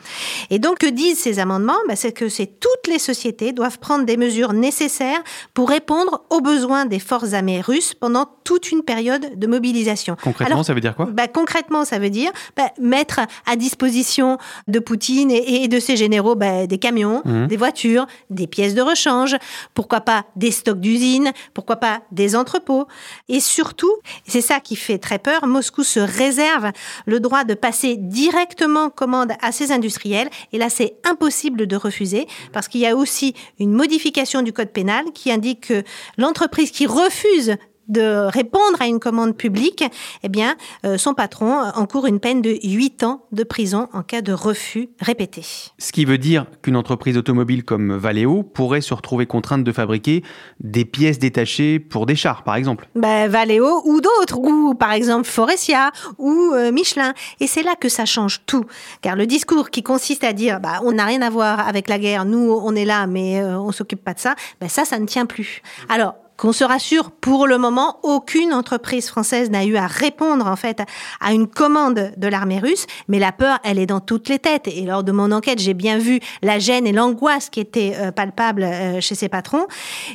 Et 0.51 0.59
donc, 0.59 0.79
que 0.79 0.87
disent 0.87 1.19
ces 1.19 1.39
amendements? 1.39 1.79
Ben, 1.89 1.97
C'est 1.97 2.13
que 2.13 2.29
c'est 2.29 2.52
toutes 2.61 2.87
les 2.89 2.99
sociétés 2.99 3.53
doivent 3.53 3.79
prendre 3.79 4.05
des 4.05 4.17
mesures 4.17 4.53
nécessaires 4.53 5.23
pour 5.55 5.69
répondre 5.69 6.25
aux 6.31 6.41
besoins 6.41 6.85
des 6.87 6.99
forces 6.99 7.33
armées 7.33 7.61
russes 7.61 7.95
pendant 7.95 8.27
toute 8.45 8.71
une 8.73 8.83
période 8.83 9.39
de 9.39 9.47
mobilisation. 9.47 10.17
Concrètement, 10.23 10.55
Alors, 10.57 10.65
ça 10.65 10.75
veut 10.75 10.81
dire 10.81 10.95
quoi? 10.97 11.07
bah, 11.07 11.29
concrètement, 11.29 11.85
ça 11.85 11.99
veut 11.99 12.11
dire 12.11 12.31
bah, 12.57 12.71
mettre 12.81 13.21
à 13.47 13.57
disposition 13.57 14.39
de 14.69 14.79
Poutine 14.79 15.31
et, 15.31 15.65
et 15.65 15.69
de 15.69 15.79
ses 15.81 15.97
généraux 15.97 16.35
bah, 16.35 16.67
des 16.67 16.79
camions, 16.79 17.23
Mhm. 17.25 17.47
des 17.47 17.57
voitures, 17.57 18.07
des 18.31 18.47
pièces 18.47 18.75
de 18.75 18.83
rechange, 18.83 19.37
pourquoi 19.75 20.01
pas 20.01 20.25
des 20.37 20.51
stocks 20.51 20.81
d'usines, 20.81 21.33
pourquoi 21.55 21.77
pas 21.77 22.03
des 22.11 22.35
entrepôts. 22.37 22.87
Et 23.29 23.41
surtout, 23.41 23.93
c'est 24.27 24.41
ça 24.41 24.61
qui 24.61 24.77
fait 24.77 24.99
très 24.99 25.19
peur, 25.19 25.47
Moscou 25.47 25.85
se 25.85 26.01
réserve 26.01 26.71
le 27.07 27.21
droit 27.21 27.45
de 27.45 27.55
passer 27.55 27.97
directement 27.97 28.91
commande 28.91 29.33
à 29.41 29.53
ses 29.53 29.73
industriels. 29.73 30.29
Et 30.53 30.59
là, 30.59 30.69
c'est 30.69 30.95
impossible 31.05 31.67
de 31.67 31.77
refuser 31.77 32.27
parce 32.53 32.69
qu'il 32.69 32.81
y 32.81 32.87
a 32.87 32.97
aussi 32.97 33.35
une 33.59 33.73
modification 33.73 34.43
du 34.43 34.53
code 34.53 34.71
pénal 34.71 35.07
qui 35.15 35.31
indique 35.31 35.69
que 35.69 35.85
l'entreprise 36.17 36.71
qui 36.71 36.87
refuse 36.87 37.57
de 37.89 38.27
répondre 38.29 38.81
à 38.81 38.87
une 38.87 39.01
commande 39.01 39.37
publique, 39.37 39.85
eh 40.23 40.29
bien, 40.29 40.57
euh, 40.85 40.99
son 40.99 41.15
patron 41.15 41.53
encourt 41.75 42.07
une 42.07 42.21
peine 42.21 42.43
de 42.43 42.59
8 42.63 43.05
ans 43.05 43.27
de 43.33 43.45
prison 43.45 43.89
en 43.93 44.03
cas 44.03 44.23
de 44.23 44.33
refus 44.33 44.91
répété. 45.01 45.43
Ce 45.79 45.93
qui 45.93 46.05
veut 46.05 46.19
dire 46.19 46.47
qu'une 46.63 46.77
entreprise 46.77 47.17
automobile 47.17 47.65
comme 47.65 47.97
Valeo 47.97 48.43
pourrait 48.43 48.81
se 48.81 48.95
retrouver 48.95 49.27
contrainte 49.27 49.65
de 49.65 49.73
fabriquer 49.73 50.23
des 50.61 50.85
pièces 50.85 51.19
détachées 51.19 51.79
pour 51.79 52.07
des 52.07 52.17
chars, 52.17 52.45
par 52.45 52.57
exemple. 52.57 52.89
Ben, 52.95 53.29
Valeo 53.29 53.83
ou 53.85 54.01
d'autres, 54.01 54.39
ou 54.39 54.75
par 54.75 54.93
exemple 54.93 55.25
Forestia 55.25 55.91
ou 56.19 56.53
euh, 56.55 56.73
Michelin. 56.73 57.15
Et 57.41 57.47
c'est 57.47 57.63
là 57.63 57.75
que 57.79 57.89
ça 57.89 58.05
change 58.05 58.43
tout. 58.47 58.65
Car 59.01 59.17
le 59.17 59.27
discours 59.27 59.71
qui 59.71 59.83
consiste 59.83 60.25
à 60.25 60.33
dire 60.33 60.61
bah, 60.61 60.81
on 60.85 60.93
n'a 60.93 61.05
rien 61.05 61.23
à 61.23 61.31
voir 61.31 61.67
avec 61.67 61.89
la 61.89 61.99
guerre, 61.99 62.25
nous 62.25 62.53
on 62.63 62.75
est 62.75 62.85
là, 62.85 63.07
mais 63.07 63.41
euh, 63.41 63.59
on 63.59 63.73
s'occupe 63.73 64.03
pas 64.03 64.15
de 64.15 64.21
ça, 64.21 64.35
ben, 64.61 64.69
ça, 64.69 64.85
ça 64.85 64.99
ne 64.99 65.07
tient 65.07 65.27
plus. 65.27 65.63
Alors, 65.89 66.15
qu'on 66.37 66.53
se 66.53 66.65
rassure, 66.65 67.11
pour 67.11 67.47
le 67.47 67.59
moment, 67.59 67.99
aucune 68.03 68.53
entreprise 68.53 69.09
française 69.09 69.51
n'a 69.51 69.65
eu 69.65 69.77
à 69.77 69.87
répondre 69.87 70.47
en 70.47 70.57
fait 70.57 70.83
à 71.21 71.33
une 71.33 71.47
commande 71.47 72.13
de 72.17 72.29
l'armée 72.29 72.59
russe, 72.59 72.87
mais 73.09 73.19
la 73.19 73.33
peur, 73.33 73.59
elle 73.65 73.79
est 73.79 73.87
dans 73.87 74.01
toutes 74.01 74.29
les 74.29 74.39
têtes. 74.39 74.67
Et 74.67 74.83
lors 74.83 75.05
de 75.05 75.13
mon 75.13 75.31
enquête, 75.31 75.59
j'ai 75.59 75.75
bien 75.75 75.99
vu 75.99 76.21
la 76.43 76.59
gêne 76.59 76.87
et 76.87 76.93
l'angoisse 76.93 77.49
qui 77.49 77.61
étaient 77.61 77.95
euh, 77.97 78.11
palpables 78.13 78.65
euh, 78.65 79.01
chez 79.01 79.15
ces 79.15 79.29
patrons. 79.29 79.67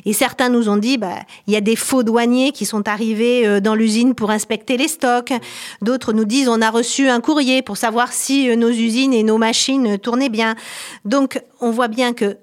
Et 0.05 0.13
certains 0.13 0.49
nous 0.49 0.69
ont 0.69 0.77
dit, 0.77 0.97
bah, 0.97 1.15
il 1.45 1.53
y 1.53 1.57
a 1.57 1.61
des 1.61 1.75
faux 1.75 2.03
douaniers 2.03 2.51
qui 2.51 2.65
sont 2.65 2.87
arrivés 2.87 3.47
euh, 3.47 3.59
dans 3.59 3.75
l'usine 3.75 4.15
pour 4.15 4.31
inspecter 4.31 4.77
les 4.77 4.87
stocks. 4.87 5.33
D'autres 5.81 6.13
nous 6.13 6.25
disent, 6.25 6.49
on 6.49 6.61
a 6.61 6.69
reçu 6.69 7.09
un 7.09 7.21
courrier 7.21 7.61
pour 7.61 7.77
savoir 7.77 8.11
si 8.11 8.55
nos 8.57 8.69
usines 8.69 9.13
et 9.13 9.23
nos 9.23 9.37
machines 9.37 9.97
tournaient 9.97 10.29
bien. 10.29 10.55
Donc, 11.05 11.41
on 11.61 11.71
voit 11.71 11.87
bien 11.87 12.13
que 12.13 12.37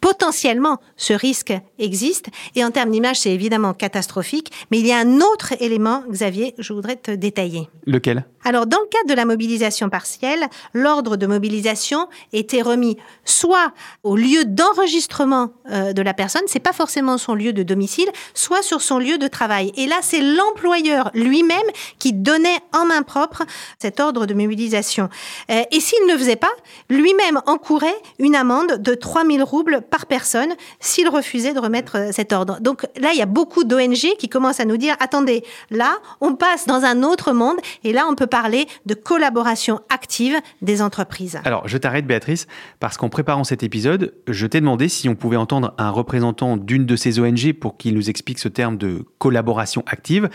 potentiellement 0.00 0.78
ce 0.96 1.12
risque 1.12 1.52
existe 1.78 2.28
et 2.54 2.64
en 2.64 2.70
termes 2.70 2.90
d'image 2.90 3.20
c'est 3.20 3.32
évidemment 3.32 3.74
catastrophique 3.74 4.52
mais 4.70 4.78
il 4.78 4.86
y 4.86 4.92
a 4.92 4.98
un 4.98 5.20
autre 5.20 5.54
élément 5.60 6.02
Xavier 6.08 6.54
je 6.58 6.72
voudrais 6.72 6.96
te 6.96 7.10
détailler 7.10 7.68
Lequel? 7.88 8.26
Alors, 8.44 8.66
dans 8.66 8.80
le 8.80 8.86
cadre 8.86 9.08
de 9.08 9.14
la 9.14 9.24
mobilisation 9.24 9.88
partielle, 9.88 10.46
l'ordre 10.72 11.16
de 11.16 11.26
mobilisation 11.26 12.06
était 12.32 12.60
remis 12.60 12.96
soit 13.24 13.72
au 14.04 14.14
lieu 14.14 14.44
d'enregistrement 14.44 15.52
euh, 15.70 15.92
de 15.92 16.02
la 16.02 16.14
personne, 16.14 16.42
c'est 16.46 16.60
pas 16.60 16.72
forcément 16.72 17.18
son 17.18 17.34
lieu 17.34 17.52
de 17.52 17.62
domicile, 17.62 18.08
soit 18.34 18.62
sur 18.62 18.82
son 18.82 18.98
lieu 18.98 19.16
de 19.16 19.26
travail. 19.26 19.72
Et 19.76 19.86
là, 19.86 19.96
c'est 20.02 20.20
l'employeur 20.20 21.10
lui-même 21.14 21.58
qui 21.98 22.12
donnait 22.12 22.58
en 22.74 22.84
main 22.84 23.02
propre 23.02 23.42
cet 23.78 24.00
ordre 24.00 24.26
de 24.26 24.34
mobilisation. 24.34 25.08
Euh, 25.50 25.62
et 25.70 25.80
s'il 25.80 26.06
ne 26.06 26.16
faisait 26.16 26.36
pas, 26.36 26.52
lui-même 26.90 27.40
encourait 27.46 28.00
une 28.18 28.36
amende 28.36 28.82
de 28.82 28.94
3000 28.94 29.42
roubles 29.42 29.77
par 29.80 30.06
personne 30.06 30.50
s'il 30.80 31.08
refusait 31.08 31.54
de 31.54 31.60
remettre 31.60 31.96
euh, 31.96 32.12
cet 32.12 32.32
ordre. 32.32 32.58
Donc 32.60 32.86
là, 33.00 33.10
il 33.12 33.18
y 33.18 33.22
a 33.22 33.26
beaucoup 33.26 33.64
d'ONG 33.64 34.16
qui 34.18 34.28
commencent 34.28 34.60
à 34.60 34.64
nous 34.64 34.76
dire, 34.76 34.96
attendez, 35.00 35.44
là, 35.70 35.96
on 36.20 36.34
passe 36.34 36.66
dans 36.66 36.84
un 36.84 37.02
autre 37.02 37.32
monde 37.32 37.56
et 37.84 37.92
là, 37.92 38.06
on 38.08 38.14
peut 38.14 38.26
parler 38.26 38.66
de 38.86 38.94
collaboration 38.94 39.80
active 39.88 40.36
des 40.62 40.82
entreprises. 40.82 41.38
Alors, 41.44 41.66
je 41.68 41.78
t'arrête, 41.78 42.06
Béatrice, 42.06 42.46
parce 42.80 42.96
qu'en 42.96 43.08
préparant 43.08 43.44
cet 43.44 43.62
épisode, 43.62 44.14
je 44.26 44.46
t'ai 44.46 44.60
demandé 44.60 44.88
si 44.88 45.08
on 45.08 45.14
pouvait 45.14 45.36
entendre 45.36 45.74
un 45.78 45.90
représentant 45.90 46.56
d'une 46.56 46.86
de 46.86 46.96
ces 46.96 47.20
ONG 47.20 47.52
pour 47.52 47.76
qu'il 47.76 47.94
nous 47.94 48.10
explique 48.10 48.38
ce 48.38 48.48
terme 48.48 48.76
de 48.76 49.04
collaboration 49.18 49.82
active. 49.86 50.28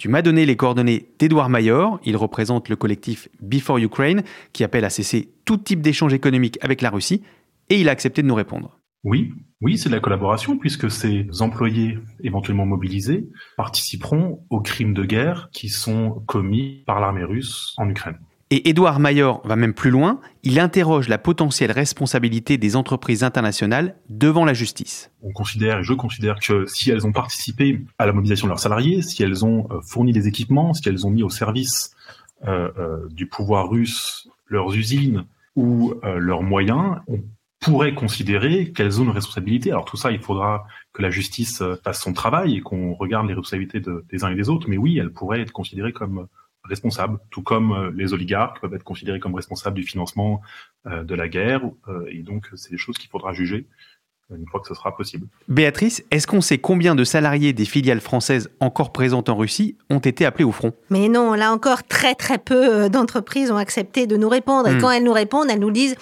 Tu 0.00 0.08
m'as 0.08 0.22
donné 0.22 0.46
les 0.46 0.56
coordonnées 0.56 1.10
d'Edouard 1.18 1.50
Mayor. 1.50 2.00
Il 2.04 2.16
représente 2.16 2.70
le 2.70 2.76
collectif 2.76 3.28
Before 3.42 3.76
Ukraine, 3.76 4.22
qui 4.54 4.64
appelle 4.64 4.86
à 4.86 4.90
cesser 4.90 5.28
tout 5.44 5.58
type 5.58 5.82
d'échange 5.82 6.14
économique 6.14 6.58
avec 6.62 6.80
la 6.80 6.88
Russie, 6.88 7.22
et 7.68 7.78
il 7.78 7.88
a 7.88 7.92
accepté 7.92 8.22
de 8.22 8.26
nous 8.26 8.34
répondre. 8.34 8.79
Oui, 9.04 9.32
oui, 9.60 9.78
c'est 9.78 9.88
de 9.88 9.94
la 9.94 10.00
collaboration 10.00 10.58
puisque 10.58 10.90
ces 10.90 11.26
employés 11.40 11.98
éventuellement 12.22 12.66
mobilisés 12.66 13.28
participeront 13.56 14.44
aux 14.50 14.60
crimes 14.60 14.94
de 14.94 15.04
guerre 15.04 15.48
qui 15.52 15.68
sont 15.68 16.22
commis 16.26 16.82
par 16.86 17.00
l'armée 17.00 17.24
russe 17.24 17.74
en 17.78 17.88
Ukraine. 17.88 18.18
Et 18.52 18.68
Édouard 18.68 18.98
Mayor 18.98 19.46
va 19.46 19.54
même 19.54 19.74
plus 19.74 19.90
loin, 19.90 20.20
il 20.42 20.58
interroge 20.58 21.08
la 21.08 21.18
potentielle 21.18 21.70
responsabilité 21.70 22.58
des 22.58 22.74
entreprises 22.74 23.22
internationales 23.22 23.94
devant 24.08 24.44
la 24.44 24.54
justice. 24.54 25.12
On 25.22 25.32
considère, 25.32 25.78
et 25.78 25.84
je 25.84 25.92
considère 25.94 26.40
que 26.40 26.66
si 26.66 26.90
elles 26.90 27.06
ont 27.06 27.12
participé 27.12 27.80
à 27.98 28.06
la 28.06 28.12
mobilisation 28.12 28.48
de 28.48 28.50
leurs 28.50 28.58
salariés, 28.58 29.02
si 29.02 29.22
elles 29.22 29.44
ont 29.44 29.68
euh, 29.70 29.80
fourni 29.82 30.12
des 30.12 30.26
équipements, 30.26 30.74
si 30.74 30.88
elles 30.88 31.06
ont 31.06 31.10
mis 31.10 31.22
au 31.22 31.28
service 31.28 31.94
euh, 32.48 32.70
euh, 32.78 33.06
du 33.10 33.26
pouvoir 33.26 33.68
russe 33.68 34.26
leurs 34.46 34.74
usines 34.74 35.26
ou 35.56 35.92
euh, 36.04 36.18
leurs 36.18 36.42
moyens, 36.42 36.96
on 37.06 37.20
pourrait 37.60 37.94
considérer 37.94 38.72
qu'elles 38.72 39.00
ont 39.00 39.04
une 39.04 39.10
responsabilité. 39.10 39.70
Alors 39.70 39.84
tout 39.84 39.96
ça, 39.96 40.10
il 40.12 40.20
faudra 40.20 40.66
que 40.92 41.02
la 41.02 41.10
justice 41.10 41.60
euh, 41.62 41.76
fasse 41.84 42.00
son 42.00 42.12
travail 42.12 42.56
et 42.56 42.60
qu'on 42.60 42.94
regarde 42.94 43.26
les 43.28 43.34
responsabilités 43.34 43.80
de- 43.80 44.04
des 44.10 44.24
uns 44.24 44.30
et 44.30 44.34
des 44.34 44.48
autres. 44.48 44.68
Mais 44.68 44.78
oui, 44.78 44.98
elles 44.98 45.12
pourraient 45.12 45.40
être 45.42 45.52
considérées 45.52 45.92
comme 45.92 46.26
responsables, 46.64 47.18
tout 47.30 47.42
comme 47.42 47.72
euh, 47.72 47.90
les 47.94 48.12
oligarques 48.12 48.60
peuvent 48.60 48.74
être 48.74 48.84
considérés 48.84 49.20
comme 49.20 49.34
responsables 49.34 49.76
du 49.76 49.82
financement 49.82 50.40
euh, 50.86 51.04
de 51.04 51.14
la 51.14 51.28
guerre. 51.28 51.62
euh, 51.88 52.06
et 52.10 52.22
donc, 52.22 52.48
c'est 52.54 52.70
des 52.70 52.78
choses 52.78 52.96
qu'il 52.98 53.10
faudra 53.10 53.32
juger 53.32 53.60
euh, 53.60 53.66
une 54.36 54.46
fois 54.48 54.60
que 54.60 54.68
ce 54.68 54.74
sera 54.74 54.94
possible. 54.96 55.26
Béatrice, 55.48 56.02
est-ce 56.10 56.26
qu'on 56.26 56.40
sait 56.40 56.58
combien 56.58 56.94
de 56.94 57.04
salariés 57.04 57.52
des 57.52 57.64
filiales 57.64 58.00
françaises 58.00 58.50
encore 58.60 58.92
présentes 58.92 59.28
en 59.28 59.36
Russie 59.36 59.76
ont 59.90 59.98
été 59.98 60.24
appelés 60.24 60.44
au 60.44 60.52
front? 60.52 60.72
Mais 60.90 61.08
non, 61.08 61.34
là 61.34 61.52
encore, 61.52 61.82
très 61.84 62.14
très 62.14 62.38
peu 62.38 62.54
euh, 62.84 62.88
d'entreprises 62.88 63.50
ont 63.50 63.56
accepté 63.56 64.06
de 64.06 64.16
nous 64.16 64.28
répondre. 64.28 64.68
Et 64.68 64.74
Hmm. 64.74 64.80
quand 64.80 64.90
elles 64.90 65.04
nous 65.04 65.12
répondent, 65.12 65.48
elles 65.50 65.58
nous 65.58 65.70
disent 65.70 65.96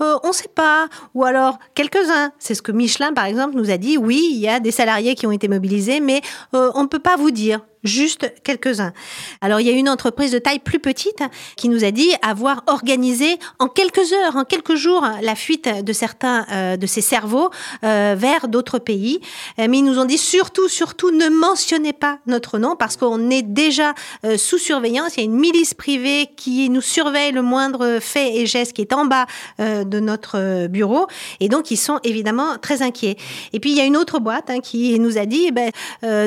euh, 0.00 0.16
on 0.24 0.28
ne 0.28 0.32
sait 0.32 0.48
pas, 0.54 0.88
ou 1.14 1.24
alors 1.24 1.58
quelques-uns. 1.74 2.32
C'est 2.38 2.54
ce 2.54 2.62
que 2.62 2.72
Michelin, 2.72 3.12
par 3.12 3.24
exemple, 3.24 3.56
nous 3.56 3.70
a 3.70 3.76
dit. 3.76 3.98
Oui, 3.98 4.30
il 4.32 4.38
y 4.38 4.48
a 4.48 4.60
des 4.60 4.70
salariés 4.70 5.14
qui 5.14 5.26
ont 5.26 5.32
été 5.32 5.48
mobilisés, 5.48 6.00
mais 6.00 6.20
euh, 6.54 6.70
on 6.74 6.82
ne 6.82 6.88
peut 6.88 6.98
pas 6.98 7.16
vous 7.16 7.30
dire. 7.30 7.60
Juste 7.82 8.32
quelques-uns. 8.44 8.92
Alors, 9.40 9.60
il 9.60 9.66
y 9.66 9.70
a 9.70 9.72
une 9.72 9.88
entreprise 9.88 10.32
de 10.32 10.38
taille 10.38 10.58
plus 10.58 10.80
petite 10.80 11.22
qui 11.56 11.68
nous 11.68 11.84
a 11.84 11.90
dit 11.90 12.10
avoir 12.20 12.62
organisé 12.66 13.38
en 13.58 13.68
quelques 13.68 14.12
heures, 14.12 14.36
en 14.36 14.44
quelques 14.44 14.74
jours, 14.74 15.06
la 15.22 15.34
fuite 15.34 15.68
de 15.82 15.92
certains 15.92 16.46
euh, 16.50 16.76
de 16.76 16.86
ces 16.86 17.00
cerveaux 17.00 17.50
euh, 17.84 18.14
vers 18.18 18.48
d'autres 18.48 18.78
pays. 18.78 19.20
Euh, 19.58 19.66
mais 19.68 19.78
ils 19.78 19.84
nous 19.84 19.98
ont 19.98 20.04
dit 20.04 20.18
surtout, 20.18 20.68
surtout, 20.68 21.10
ne 21.10 21.28
mentionnez 21.28 21.92
pas 21.92 22.18
notre 22.26 22.58
nom 22.58 22.76
parce 22.76 22.96
qu'on 22.96 23.30
est 23.30 23.42
déjà 23.42 23.94
euh, 24.24 24.36
sous 24.36 24.58
surveillance. 24.58 25.16
Il 25.16 25.20
y 25.20 25.22
a 25.22 25.24
une 25.24 25.38
milice 25.38 25.74
privée 25.74 26.28
qui 26.36 26.68
nous 26.70 26.80
surveille 26.80 27.32
le 27.32 27.42
moindre 27.42 27.98
fait 28.00 28.36
et 28.36 28.46
geste 28.46 28.74
qui 28.74 28.82
est 28.82 28.92
en 28.92 29.06
bas 29.06 29.26
euh, 29.60 29.84
de 29.84 30.00
notre 30.00 30.38
euh, 30.38 30.68
bureau. 30.68 31.06
Et 31.40 31.48
donc, 31.48 31.70
ils 31.70 31.76
sont 31.76 31.98
évidemment 32.04 32.58
très 32.58 32.82
inquiets. 32.82 33.16
Et 33.52 33.60
puis, 33.60 33.70
il 33.70 33.76
y 33.76 33.80
a 33.80 33.84
une 33.84 33.96
autre 33.96 34.18
boîte 34.18 34.50
hein, 34.50 34.60
qui 34.60 34.98
nous 34.98 35.18
a 35.18 35.26
dit, 35.26 35.46
eh 35.48 35.52
ben, 35.52 35.70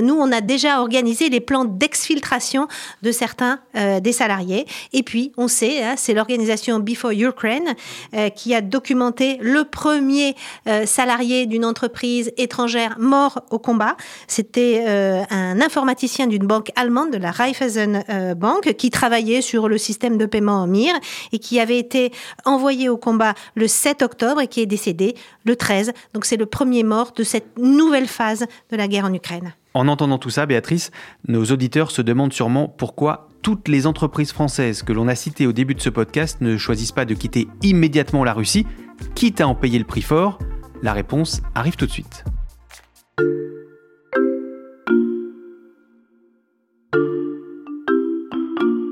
nous, 0.02 0.16
on 0.16 0.32
a 0.32 0.42
déjà 0.42 0.82
organisé 0.82 1.30
les 1.30 1.43
plans 1.44 1.66
d'exfiltration 1.66 2.68
de 3.02 3.12
certains 3.12 3.60
euh, 3.76 4.00
des 4.00 4.12
salariés. 4.12 4.66
Et 4.94 5.04
puis, 5.04 5.32
on 5.38 5.48
sait, 5.48 5.84
hein, 5.84 5.94
c'est 5.98 6.14
l'organisation 6.14 6.80
Before 6.80 7.12
Ukraine 7.12 7.76
euh, 8.16 8.30
qui 8.30 8.56
a 8.56 8.62
documenté 8.62 9.38
le 9.42 9.64
premier 9.66 10.36
euh, 10.68 10.86
salarié 10.86 11.46
d'une 11.46 11.66
entreprise 11.66 12.32
étrangère 12.38 12.96
mort 12.98 13.42
au 13.52 13.60
combat. 13.60 13.96
C'était 14.28 14.84
un 15.30 15.62
informaticien 15.62 16.28
d'une 16.28 16.46
banque 16.46 16.72
allemande, 16.76 17.12
de 17.12 17.18
la 17.18 17.32
Raiffeisen 17.32 18.04
Bank, 18.36 18.74
qui 18.78 18.90
travaillait 18.90 19.42
sur 19.42 19.68
le 19.68 19.78
système 19.78 20.18
de 20.18 20.26
paiement 20.26 20.64
en 20.64 20.68
MIR 20.68 20.94
et 21.32 21.40
qui 21.40 21.60
avait 21.60 21.78
été 21.78 22.12
envoyé 22.46 22.90
au 22.90 22.98
combat 22.98 23.34
le 23.56 23.68
7 23.68 24.02
octobre 24.02 24.42
et 24.42 24.48
qui 24.48 24.62
est 24.62 24.66
décédé 24.66 25.16
le 25.46 25.56
13. 25.56 25.94
Donc 26.14 26.26
c'est 26.26 26.38
le 26.38 26.46
premier 26.46 26.84
mort 26.84 27.12
de 27.16 27.24
cette 27.24 27.58
nouvelle 27.58 28.08
phase 28.08 28.46
de 28.72 28.78
la 28.78 28.88
guerre 28.88 29.06
en 29.06 29.14
Ukraine. 29.14 29.54
En 29.76 29.88
entendant 29.88 30.20
tout 30.20 30.30
ça, 30.30 30.46
Béatrice, 30.46 30.92
nos 31.28 31.46
auditeurs 31.46 31.90
se 31.90 32.04
demandent 32.04 32.34
sûrement 32.34 32.68
pourquoi 32.68 33.30
toutes 33.42 33.68
les 33.68 33.88
entreprises 33.88 34.32
françaises 34.32 34.84
que 34.84 34.94
l'on 34.94 35.08
a 35.08 35.16
citées 35.16 35.48
au 35.48 35.52
début 35.52 35.74
de 35.74 35.82
ce 35.82 35.90
podcast 35.90 36.42
ne 36.42 36.58
choisissent 36.58 36.92
pas 36.92 37.06
de 37.06 37.16
quitter 37.16 37.48
immédiatement 37.64 38.24
la 38.24 38.34
Russie, 38.34 38.68
quitte 39.16 39.42
à 39.42 39.48
en 39.48 39.56
payer 39.56 39.80
le 39.80 39.86
prix 39.86 40.04
fort. 40.04 40.38
La 40.84 40.94
réponse 40.94 41.42
arrive 41.56 41.76
tout 41.76 41.88
de 41.88 41.92
suite. 41.92 42.24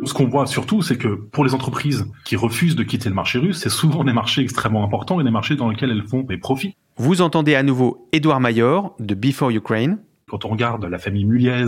Ce 0.03 0.13
qu'on 0.15 0.27
voit 0.27 0.47
surtout, 0.47 0.81
c'est 0.81 0.97
que 0.97 1.09
pour 1.09 1.45
les 1.45 1.53
entreprises 1.53 2.05
qui 2.25 2.35
refusent 2.35 2.75
de 2.75 2.83
quitter 2.83 3.07
le 3.07 3.15
marché 3.15 3.38
russe, 3.38 3.59
c'est 3.59 3.69
souvent 3.69 4.03
des 4.03 4.13
marchés 4.13 4.41
extrêmement 4.41 4.83
importants 4.83 5.21
et 5.21 5.23
des 5.23 5.29
marchés 5.29 5.55
dans 5.55 5.69
lesquels 5.69 5.91
elles 5.91 6.07
font 6.07 6.23
des 6.23 6.38
profits. 6.38 6.75
Vous 6.97 7.21
entendez 7.21 7.53
à 7.53 7.61
nouveau 7.61 8.09
Édouard 8.11 8.39
Mayor 8.39 8.95
de 9.00 9.13
Before 9.13 9.51
Ukraine. 9.51 10.00
Quand 10.31 10.45
on 10.45 10.47
regarde 10.47 10.85
la 10.85 10.97
famille 10.97 11.25
Muliez 11.25 11.65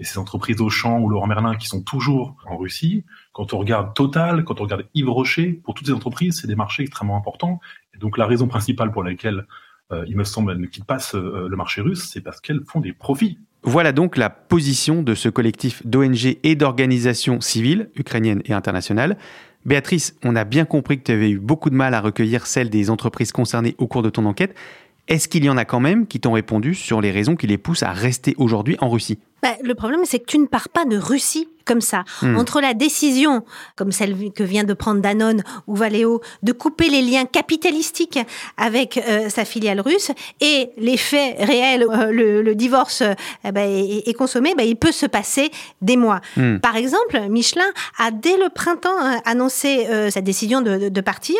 et 0.00 0.04
ses 0.04 0.18
entreprises 0.18 0.60
Auchan 0.60 0.98
ou 0.98 1.08
Laurent 1.08 1.28
Merlin 1.28 1.54
qui 1.54 1.68
sont 1.68 1.80
toujours 1.80 2.34
en 2.44 2.56
Russie, 2.56 3.04
quand 3.32 3.54
on 3.54 3.58
regarde 3.58 3.94
Total, 3.94 4.42
quand 4.42 4.60
on 4.60 4.64
regarde 4.64 4.84
Yves 4.94 5.10
Rocher, 5.10 5.60
pour 5.62 5.74
toutes 5.74 5.86
ces 5.86 5.92
entreprises, 5.92 6.40
c'est 6.40 6.48
des 6.48 6.56
marchés 6.56 6.82
extrêmement 6.82 7.16
importants. 7.16 7.60
Et 7.94 7.98
donc 7.98 8.18
la 8.18 8.26
raison 8.26 8.48
principale 8.48 8.90
pour 8.90 9.04
laquelle, 9.04 9.46
euh, 9.92 10.04
il 10.08 10.16
me 10.16 10.24
semble, 10.24 10.50
elles 10.50 10.58
ne 10.58 10.66
quittent 10.66 10.86
pas 10.86 10.98
le 11.14 11.54
marché 11.54 11.82
russe, 11.82 12.10
c'est 12.12 12.20
parce 12.20 12.40
qu'elles 12.40 12.64
font 12.66 12.80
des 12.80 12.92
profits. 12.92 13.38
Voilà 13.62 13.92
donc 13.92 14.16
la 14.16 14.28
position 14.28 15.04
de 15.04 15.14
ce 15.14 15.28
collectif 15.28 15.86
d'ONG 15.86 16.36
et 16.42 16.56
d'organisations 16.56 17.40
civiles, 17.40 17.90
ukrainiennes 17.94 18.42
et 18.44 18.52
internationales. 18.52 19.18
Béatrice, 19.66 20.16
on 20.24 20.34
a 20.34 20.42
bien 20.42 20.64
compris 20.64 20.98
que 20.98 21.04
tu 21.04 21.12
avais 21.12 21.30
eu 21.30 21.38
beaucoup 21.38 21.70
de 21.70 21.76
mal 21.76 21.94
à 21.94 22.00
recueillir 22.00 22.48
celles 22.48 22.70
des 22.70 22.90
entreprises 22.90 23.30
concernées 23.30 23.76
au 23.78 23.86
cours 23.86 24.02
de 24.02 24.10
ton 24.10 24.24
enquête. 24.24 24.56
Est-ce 25.10 25.26
qu'il 25.26 25.44
y 25.44 25.50
en 25.50 25.56
a 25.56 25.64
quand 25.64 25.80
même 25.80 26.06
qui 26.06 26.20
t'ont 26.20 26.30
répondu 26.30 26.72
sur 26.72 27.00
les 27.00 27.10
raisons 27.10 27.34
qui 27.34 27.48
les 27.48 27.58
poussent 27.58 27.82
à 27.82 27.90
rester 27.90 28.36
aujourd'hui 28.38 28.76
en 28.78 28.88
Russie? 28.88 29.18
Bah, 29.42 29.56
Le 29.64 29.74
problème, 29.74 30.02
c'est 30.04 30.20
que 30.20 30.24
tu 30.24 30.38
ne 30.38 30.46
pars 30.46 30.68
pas 30.68 30.84
de 30.84 30.96
Russie 30.96 31.48
comme 31.70 31.80
ça. 31.80 32.02
Hmm. 32.22 32.36
Entre 32.36 32.60
la 32.60 32.74
décision, 32.74 33.44
comme 33.76 33.92
celle 33.92 34.32
que 34.32 34.42
vient 34.42 34.64
de 34.64 34.74
prendre 34.74 35.00
Danone 35.00 35.44
ou 35.68 35.76
Valeo, 35.76 36.20
de 36.42 36.50
couper 36.50 36.88
les 36.88 37.00
liens 37.00 37.26
capitalistiques 37.26 38.18
avec 38.56 38.96
euh, 38.96 39.28
sa 39.28 39.44
filiale 39.44 39.80
russe 39.80 40.10
et 40.40 40.70
les 40.78 40.96
faits 40.96 41.36
réels, 41.38 41.84
euh, 41.88 42.10
le, 42.42 42.54
divorce 42.56 43.02
euh, 43.02 43.14
bah, 43.52 43.60
est, 43.62 44.12
consommé, 44.14 44.52
bah, 44.56 44.64
il 44.64 44.74
peut 44.74 44.90
se 44.90 45.06
passer 45.06 45.52
des 45.80 45.96
mois. 45.96 46.20
Hmm. 46.36 46.56
Par 46.58 46.74
exemple, 46.74 47.20
Michelin 47.28 47.70
a 47.98 48.10
dès 48.10 48.36
le 48.36 48.48
printemps 48.48 48.98
annoncé 49.24 49.86
sa 50.10 50.20
décision 50.20 50.62
de, 50.62 50.88
de, 50.88 51.00
partir. 51.00 51.36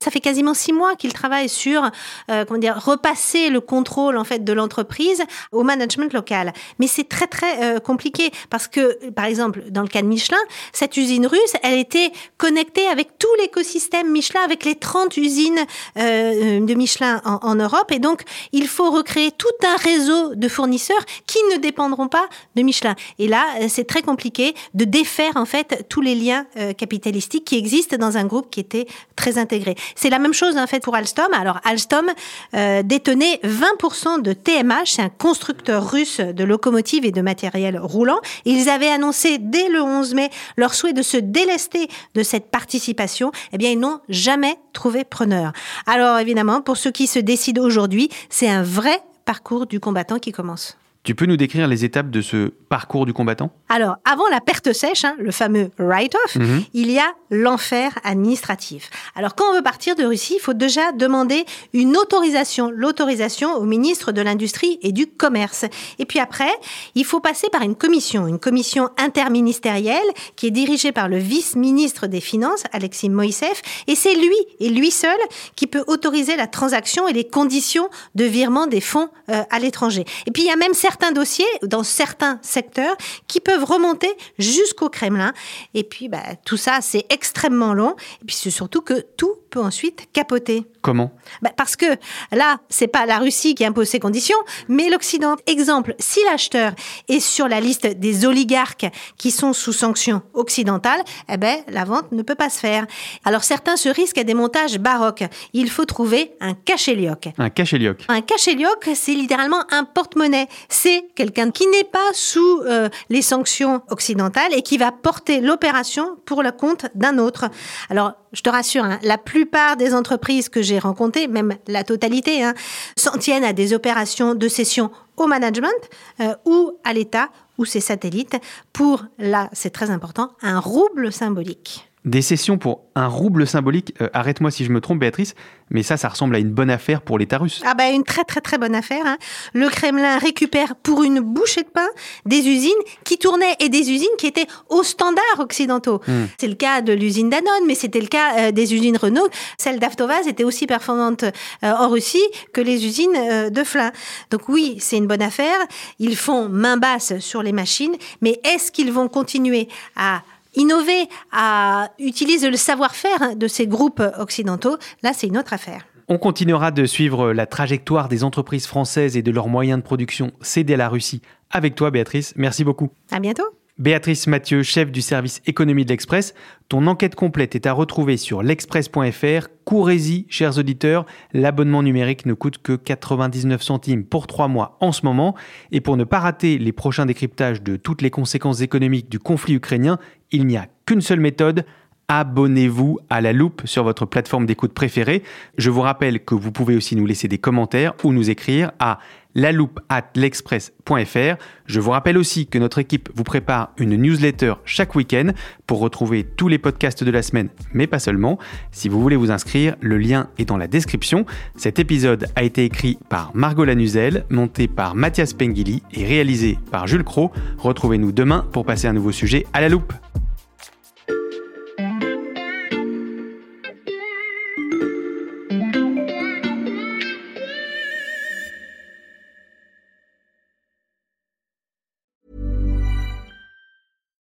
Ça 0.00 0.10
fait 0.10 0.20
quasiment 0.20 0.54
six 0.54 0.72
mois 0.72 0.94
qu'il 0.94 1.12
travaille 1.12 1.50
sur 1.50 1.90
comment 2.28 2.58
dire 2.58 2.82
repasser 2.82 3.50
le 3.50 3.60
contrôle 3.60 4.16
en 4.16 4.24
fait 4.24 4.42
de 4.42 4.52
l'entreprise 4.52 5.22
au 5.52 5.62
management 5.64 6.12
local. 6.14 6.52
Mais 6.78 6.86
c'est 6.86 7.08
très 7.08 7.26
très 7.26 7.80
compliqué 7.80 8.30
parce 8.50 8.68
que 8.68 9.10
par 9.10 9.26
exemple 9.26 9.65
dans 9.70 9.82
le 9.82 9.88
cas 9.88 10.02
de 10.02 10.06
Michelin, 10.06 10.38
cette 10.72 10.96
usine 10.96 11.26
russe, 11.26 11.52
elle 11.62 11.78
était 11.78 12.12
connectée 12.36 12.86
avec 12.88 13.18
tout 13.18 13.28
l'écosystème 13.40 14.10
Michelin, 14.10 14.40
avec 14.44 14.64
les 14.64 14.74
30 14.74 15.16
usines 15.16 15.58
euh, 15.98 16.60
de 16.60 16.74
Michelin 16.74 17.20
en, 17.24 17.54
Europe. 17.54 17.90
Et 17.90 17.98
donc, 17.98 18.22
il 18.52 18.68
faut 18.68 18.90
recréer 18.90 19.30
tout 19.30 19.46
un 19.64 19.76
réseau 19.76 20.34
de 20.34 20.48
fournisseurs 20.48 21.04
qui 21.26 21.38
ne 21.52 21.58
dépendront 21.58 22.08
pas 22.08 22.28
de 22.54 22.62
Michelin. 22.62 22.94
Et 23.18 23.28
là, 23.28 23.44
euh, 23.60 23.66
c'est 23.68 23.86
très 23.86 24.02
compliqué 24.02 24.54
de 24.74 24.84
défaire, 24.84 25.32
en 25.36 25.46
fait, 25.46 25.86
tous 25.88 26.00
les 26.00 26.14
liens 26.14 26.46
euh, 26.56 26.72
capitalistiques 26.72 27.44
qui 27.44 27.56
existent 27.56 27.96
dans 27.96 28.16
un 28.16 28.24
groupe 28.24 28.50
qui 28.50 28.60
était 28.60 28.86
très 29.16 29.38
intégré. 29.38 29.74
C'est 29.94 30.10
la 30.10 30.18
même 30.18 30.34
chose, 30.34 30.56
en 30.56 30.66
fait, 30.66 30.80
pour 30.80 30.94
Alstom. 30.94 31.32
Alors, 31.32 31.60
Alstom 31.64 32.10
détenait 32.52 33.40
20% 33.44 34.22
de 34.22 34.32
TMH, 34.32 34.86
c'est 34.86 35.02
un 35.02 35.08
constructeur 35.08 35.90
russe 35.90 36.20
de 36.20 36.44
locomotives 36.44 37.04
et 37.04 37.12
de 37.12 37.20
matériel 37.20 37.78
roulant. 37.78 38.20
ils 38.44 38.68
avaient 38.68 38.88
annoncé 38.88 39.38
dès 39.50 39.68
le 39.68 39.82
11 39.82 40.14
mai 40.14 40.30
leur 40.56 40.74
souhait 40.74 40.92
de 40.92 41.02
se 41.02 41.16
délester 41.16 41.88
de 42.14 42.22
cette 42.22 42.50
participation, 42.50 43.32
eh 43.52 43.58
bien, 43.58 43.70
ils 43.70 43.78
n'ont 43.78 44.00
jamais 44.08 44.56
trouvé 44.72 45.04
preneur. 45.04 45.52
Alors, 45.86 46.18
évidemment, 46.18 46.60
pour 46.60 46.76
ceux 46.76 46.90
qui 46.90 47.06
se 47.06 47.18
décident 47.18 47.62
aujourd'hui, 47.62 48.08
c'est 48.28 48.48
un 48.48 48.62
vrai 48.62 49.00
parcours 49.24 49.66
du 49.66 49.80
combattant 49.80 50.18
qui 50.18 50.32
commence. 50.32 50.76
Tu 51.06 51.14
peux 51.14 51.26
nous 51.26 51.36
décrire 51.36 51.68
les 51.68 51.84
étapes 51.84 52.10
de 52.10 52.20
ce 52.20 52.48
parcours 52.68 53.06
du 53.06 53.12
combattant? 53.12 53.52
Alors, 53.68 53.94
avant 54.04 54.26
la 54.28 54.40
perte 54.40 54.72
sèche, 54.72 55.04
hein, 55.04 55.14
le 55.20 55.30
fameux 55.30 55.70
write-off, 55.78 56.34
mhm. 56.34 56.64
il 56.74 56.90
y 56.90 56.98
a 56.98 57.06
l'enfer 57.30 57.96
administratif. 58.02 58.90
Alors, 59.14 59.36
quand 59.36 59.44
on 59.48 59.54
veut 59.54 59.62
partir 59.62 59.94
de 59.94 60.02
Russie, 60.02 60.34
il 60.38 60.40
faut 60.40 60.52
déjà 60.52 60.90
demander 60.90 61.44
une 61.72 61.96
autorisation, 61.96 62.72
l'autorisation 62.72 63.54
au 63.54 63.62
ministre 63.62 64.10
de 64.10 64.20
l'Industrie 64.20 64.80
et 64.82 64.90
du 64.90 65.06
Commerce. 65.06 65.64
Et 66.00 66.06
puis 66.06 66.18
après, 66.18 66.50
il 66.96 67.04
faut 67.04 67.20
passer 67.20 67.48
par 67.50 67.62
une 67.62 67.76
commission, 67.76 68.26
une 68.26 68.40
commission 68.40 68.90
interministérielle 68.98 69.96
qui 70.34 70.48
est 70.48 70.50
dirigée 70.50 70.90
par 70.90 71.08
le 71.08 71.18
vice-ministre 71.18 72.08
des 72.08 72.20
Finances, 72.20 72.64
Alexis 72.72 73.10
Moïsev, 73.10 73.62
et 73.86 73.94
c'est 73.94 74.16
lui 74.16 74.36
et 74.58 74.70
lui 74.70 74.90
seul 74.90 75.16
qui 75.54 75.68
peut 75.68 75.84
autoriser 75.86 76.34
la 76.34 76.48
transaction 76.48 77.06
et 77.06 77.12
les 77.12 77.28
conditions 77.28 77.88
de 78.16 78.24
virement 78.24 78.66
des 78.66 78.80
fonds 78.80 79.08
euh, 79.30 79.44
à 79.50 79.60
l'étranger. 79.60 80.04
Et 80.26 80.32
puis, 80.32 80.42
il 80.42 80.46
y 80.46 80.50
a 80.50 80.56
même 80.56 80.74
certains 80.74 80.95
dossiers, 81.12 81.44
dans 81.62 81.82
certains 81.82 82.38
secteurs, 82.42 82.96
qui 83.26 83.40
peuvent 83.40 83.64
remonter 83.64 84.14
jusqu'au 84.38 84.88
Kremlin. 84.88 85.32
Et 85.74 85.84
puis, 85.84 86.08
bah, 86.08 86.22
tout 86.44 86.56
ça, 86.56 86.78
c'est 86.80 87.06
extrêmement 87.10 87.74
long. 87.74 87.94
Et 88.22 88.24
puis, 88.26 88.36
c'est 88.36 88.50
surtout 88.50 88.82
que 88.82 89.00
tout 89.16 89.36
peut 89.50 89.60
ensuite 89.60 90.08
capoter. 90.12 90.64
Comment 90.86 91.10
bah, 91.42 91.50
Parce 91.56 91.74
que 91.74 91.86
là, 92.30 92.60
c'est 92.68 92.86
pas 92.86 93.06
la 93.06 93.18
Russie 93.18 93.56
qui 93.56 93.64
impose 93.64 93.88
ces 93.88 93.98
conditions, 93.98 94.36
mais 94.68 94.88
l'Occident. 94.88 95.34
Exemple, 95.48 95.96
si 95.98 96.20
l'acheteur 96.30 96.74
est 97.08 97.18
sur 97.18 97.48
la 97.48 97.60
liste 97.60 97.88
des 97.88 98.24
oligarques 98.24 98.86
qui 99.16 99.32
sont 99.32 99.52
sous 99.52 99.72
sanctions 99.72 100.22
occidentales, 100.32 101.02
eh 101.28 101.38
ben, 101.38 101.58
la 101.66 101.84
vente 101.84 102.12
ne 102.12 102.22
peut 102.22 102.36
pas 102.36 102.50
se 102.50 102.60
faire. 102.60 102.86
Alors 103.24 103.42
certains 103.42 103.76
se 103.76 103.88
risquent 103.88 104.18
à 104.18 104.22
des 104.22 104.34
montages 104.34 104.78
baroques. 104.78 105.24
Il 105.54 105.70
faut 105.70 105.86
trouver 105.86 106.36
un 106.40 106.54
cachelioc. 106.54 107.30
Un 107.36 107.50
cachelioc. 107.50 108.04
Un 108.06 108.20
cachelioc, 108.20 108.88
c'est 108.94 109.14
littéralement 109.14 109.64
un 109.72 109.82
porte-monnaie. 109.82 110.46
C'est 110.68 111.08
quelqu'un 111.16 111.50
qui 111.50 111.66
n'est 111.66 111.82
pas 111.82 112.12
sous 112.12 112.60
euh, 112.60 112.88
les 113.08 113.22
sanctions 113.22 113.82
occidentales 113.90 114.54
et 114.54 114.62
qui 114.62 114.78
va 114.78 114.92
porter 114.92 115.40
l'opération 115.40 116.16
pour 116.26 116.44
le 116.44 116.52
compte 116.52 116.86
d'un 116.94 117.18
autre. 117.18 117.46
Alors, 117.90 118.12
je 118.36 118.42
te 118.42 118.50
rassure, 118.50 118.84
hein, 118.84 118.98
la 119.02 119.16
plupart 119.16 119.76
des 119.76 119.94
entreprises 119.94 120.50
que 120.50 120.60
j'ai 120.60 120.78
rencontrées, 120.78 121.26
même 121.26 121.54
la 121.66 121.84
totalité, 121.84 122.44
hein, 122.44 122.52
s'en 122.96 123.16
tiennent 123.16 123.44
à 123.44 123.54
des 123.54 123.72
opérations 123.72 124.34
de 124.34 124.46
cession 124.46 124.90
au 125.16 125.26
management 125.26 125.72
euh, 126.20 126.34
ou 126.44 126.72
à 126.84 126.92
l'État 126.92 127.30
ou 127.56 127.64
ses 127.64 127.80
satellites 127.80 128.36
pour, 128.74 129.04
là 129.18 129.48
c'est 129.52 129.70
très 129.70 129.90
important, 129.90 130.32
un 130.42 130.60
rouble 130.60 131.10
symbolique. 131.10 131.85
Des 132.06 132.22
sessions 132.22 132.56
pour 132.56 132.82
un 132.94 133.08
rouble 133.08 133.48
symbolique, 133.48 133.92
euh, 134.00 134.08
arrête-moi 134.12 134.52
si 134.52 134.64
je 134.64 134.70
me 134.70 134.80
trompe 134.80 135.00
Béatrice, 135.00 135.34
mais 135.70 135.82
ça, 135.82 135.96
ça 135.96 136.08
ressemble 136.08 136.36
à 136.36 136.38
une 136.38 136.52
bonne 136.52 136.70
affaire 136.70 137.02
pour 137.02 137.18
l'État 137.18 137.36
russe. 137.36 137.60
Ah 137.66 137.74
bah 137.74 137.88
une 137.88 138.04
très 138.04 138.22
très 138.22 138.40
très 138.40 138.58
bonne 138.58 138.76
affaire. 138.76 139.04
Hein. 139.04 139.16
Le 139.54 139.68
Kremlin 139.68 140.16
récupère 140.18 140.76
pour 140.76 141.02
une 141.02 141.18
bouchée 141.18 141.64
de 141.64 141.68
pain 141.68 141.88
des 142.24 142.46
usines 142.46 142.70
qui 143.02 143.18
tournaient 143.18 143.56
et 143.58 143.68
des 143.68 143.90
usines 143.90 144.06
qui 144.18 144.28
étaient 144.28 144.46
aux 144.68 144.84
standards 144.84 145.40
occidentaux. 145.40 146.00
Hmm. 146.06 146.26
C'est 146.38 146.46
le 146.46 146.54
cas 146.54 146.80
de 146.80 146.92
l'usine 146.92 147.28
Danone, 147.28 147.66
mais 147.66 147.74
c'était 147.74 148.00
le 148.00 148.06
cas 148.06 148.38
euh, 148.38 148.52
des 148.52 148.72
usines 148.72 148.96
Renault. 148.96 149.28
Celle 149.58 149.80
d'Avtovaz 149.80 150.28
était 150.28 150.44
aussi 150.44 150.68
performante 150.68 151.24
euh, 151.24 151.30
en 151.62 151.88
Russie 151.88 152.22
que 152.52 152.60
les 152.60 152.86
usines 152.86 153.50
de 153.50 153.64
Flin. 153.64 153.90
Donc 154.30 154.48
oui, 154.48 154.76
c'est 154.78 154.96
une 154.96 155.08
bonne 155.08 155.22
affaire. 155.22 155.58
Ils 155.98 156.16
font 156.16 156.48
main 156.48 156.76
basse 156.76 157.18
sur 157.18 157.42
les 157.42 157.52
machines, 157.52 157.96
mais 158.20 158.40
est-ce 158.44 158.70
qu'ils 158.70 158.92
vont 158.92 159.08
continuer 159.08 159.66
à 159.96 160.22
innover, 160.56 161.08
à 161.32 161.90
utiliser 161.98 162.50
le 162.50 162.56
savoir-faire 162.56 163.36
de 163.36 163.46
ces 163.46 163.66
groupes 163.66 164.02
occidentaux, 164.18 164.76
là, 165.02 165.12
c'est 165.14 165.26
une 165.26 165.38
autre 165.38 165.52
affaire. 165.52 165.86
On 166.08 166.18
continuera 166.18 166.70
de 166.70 166.84
suivre 166.84 167.32
la 167.32 167.46
trajectoire 167.46 168.08
des 168.08 168.22
entreprises 168.22 168.66
françaises 168.66 169.16
et 169.16 169.22
de 169.22 169.30
leurs 169.30 169.48
moyens 169.48 169.80
de 169.80 169.84
production 169.84 170.32
cédés 170.40 170.74
à 170.74 170.76
la 170.76 170.88
Russie 170.88 171.20
avec 171.50 171.74
toi, 171.74 171.90
Béatrice. 171.90 172.32
Merci 172.36 172.64
beaucoup. 172.64 172.90
À 173.10 173.20
bientôt. 173.20 173.44
Béatrice 173.78 174.26
Mathieu, 174.26 174.62
chef 174.62 174.90
du 174.90 175.02
service 175.02 175.42
économie 175.44 175.84
de 175.84 175.90
l'Express, 175.90 176.32
ton 176.70 176.86
enquête 176.86 177.14
complète 177.14 177.54
est 177.54 177.66
à 177.66 177.74
retrouver 177.74 178.16
sur 178.16 178.42
l'express.fr. 178.42 179.48
Courez-y, 179.66 180.24
chers 180.30 180.56
auditeurs, 180.56 181.04
l'abonnement 181.34 181.82
numérique 181.82 182.24
ne 182.24 182.32
coûte 182.32 182.56
que 182.62 182.74
99 182.74 183.62
centimes 183.62 184.04
pour 184.06 184.26
3 184.26 184.48
mois 184.48 184.78
en 184.80 184.92
ce 184.92 185.04
moment. 185.04 185.34
Et 185.72 185.82
pour 185.82 185.98
ne 185.98 186.04
pas 186.04 186.20
rater 186.20 186.56
les 186.56 186.72
prochains 186.72 187.04
décryptages 187.04 187.62
de 187.62 187.76
toutes 187.76 188.00
les 188.00 188.08
conséquences 188.08 188.62
économiques 188.62 189.10
du 189.10 189.18
conflit 189.18 189.56
ukrainien, 189.56 189.98
il 190.32 190.46
n'y 190.46 190.56
a 190.56 190.68
qu'une 190.86 191.02
seule 191.02 191.20
méthode, 191.20 191.66
abonnez-vous 192.08 192.98
à 193.10 193.20
la 193.20 193.34
loupe 193.34 193.62
sur 193.66 193.84
votre 193.84 194.06
plateforme 194.06 194.46
d'écoute 194.46 194.72
préférée. 194.72 195.22
Je 195.58 195.68
vous 195.68 195.82
rappelle 195.82 196.24
que 196.24 196.34
vous 196.34 196.52
pouvez 196.52 196.76
aussi 196.76 196.96
nous 196.96 197.04
laisser 197.04 197.28
des 197.28 197.38
commentaires 197.38 197.92
ou 198.04 198.14
nous 198.14 198.30
écrire 198.30 198.72
à 198.78 199.00
la 199.36 199.52
loupe 199.52 199.78
at 199.88 200.06
l'express.fr. 200.16 201.36
Je 201.66 201.80
vous 201.80 201.90
rappelle 201.90 202.18
aussi 202.18 202.46
que 202.46 202.58
notre 202.58 202.78
équipe 202.78 203.10
vous 203.14 203.22
prépare 203.22 203.70
une 203.78 203.94
newsletter 203.96 204.54
chaque 204.64 204.96
week-end 204.96 205.30
pour 205.66 205.78
retrouver 205.78 206.24
tous 206.24 206.48
les 206.48 206.58
podcasts 206.58 207.04
de 207.04 207.10
la 207.10 207.22
semaine, 207.22 207.50
mais 207.72 207.86
pas 207.86 207.98
seulement. 208.00 208.38
Si 208.72 208.88
vous 208.88 209.00
voulez 209.00 209.16
vous 209.16 209.30
inscrire, 209.30 209.76
le 209.80 209.98
lien 209.98 210.28
est 210.38 210.46
dans 210.46 210.56
la 210.56 210.66
description. 210.66 211.26
Cet 211.54 211.78
épisode 211.78 212.26
a 212.34 212.42
été 212.42 212.64
écrit 212.64 212.98
par 213.08 213.30
Margot 213.34 213.64
Lanuzel, 213.64 214.24
monté 214.30 214.66
par 214.68 214.94
Mathias 214.94 215.34
Pengili 215.34 215.82
et 215.92 216.04
réalisé 216.04 216.58
par 216.72 216.86
Jules 216.86 217.04
Cro. 217.04 217.30
Retrouvez-nous 217.58 218.12
demain 218.12 218.46
pour 218.52 218.64
passer 218.64 218.88
un 218.88 218.94
nouveau 218.94 219.12
sujet 219.12 219.46
à 219.52 219.60
la 219.60 219.68
loupe. 219.68 219.92